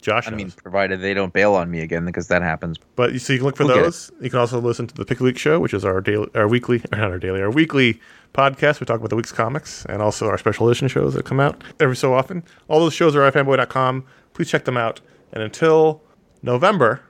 Josh 0.00 0.26
I 0.26 0.30
knows. 0.30 0.36
mean, 0.38 0.50
provided 0.50 1.00
they 1.00 1.12
don't 1.12 1.32
bail 1.32 1.54
on 1.54 1.70
me 1.70 1.80
again, 1.80 2.04
because 2.06 2.28
that 2.28 2.40
happens. 2.42 2.78
But 2.96 3.12
you, 3.12 3.18
so 3.18 3.32
you 3.32 3.38
can 3.38 3.46
look 3.46 3.56
for 3.56 3.66
We'll 3.66 3.76
those. 3.76 4.10
You 4.20 4.30
can 4.30 4.38
also 4.38 4.60
listen 4.60 4.86
to 4.86 4.94
the 4.94 5.04
Pick 5.04 5.20
a 5.20 5.24
Week 5.24 5.36
show, 5.38 5.60
which 5.60 5.74
is 5.74 5.84
our 5.84 6.00
daily, 6.00 6.28
our 6.34 6.48
weekly, 6.48 6.82
or 6.92 6.98
not 6.98 7.10
our 7.10 7.18
daily, 7.18 7.40
our 7.42 7.50
weekly 7.50 8.00
podcast. 8.32 8.80
We 8.80 8.86
talk 8.86 8.98
about 8.98 9.10
the 9.10 9.16
week's 9.16 9.32
comics 9.32 9.84
and 9.86 10.00
also 10.00 10.26
our 10.28 10.38
special 10.38 10.68
edition 10.68 10.88
shows 10.88 11.14
that 11.14 11.24
come 11.24 11.40
out 11.40 11.62
every 11.80 11.96
so 11.96 12.14
often. 12.14 12.42
All 12.68 12.80
those 12.80 12.94
shows 12.94 13.14
are 13.16 13.22
at 13.24 13.34
fanboy.com. 13.34 14.04
Please 14.32 14.48
check 14.50 14.64
them 14.64 14.76
out. 14.76 15.00
And 15.34 15.42
until 15.42 16.00
November, 16.42 17.02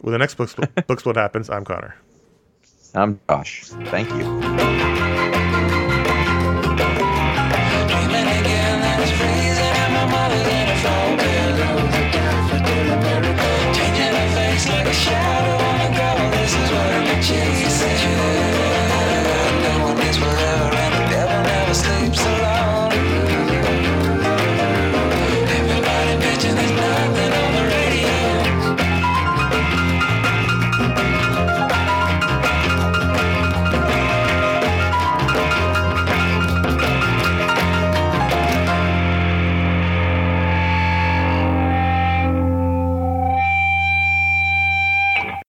when 0.00 0.12
the 0.12 0.18
next 0.18 0.36
book 0.36 0.50
book 0.86 1.00
split 1.00 1.16
happens, 1.16 1.50
I'm 1.50 1.64
Conor. 1.64 1.96
I'm 2.94 3.20
Josh. 3.28 3.64
Thank 3.64 4.08
you. 4.10 5.09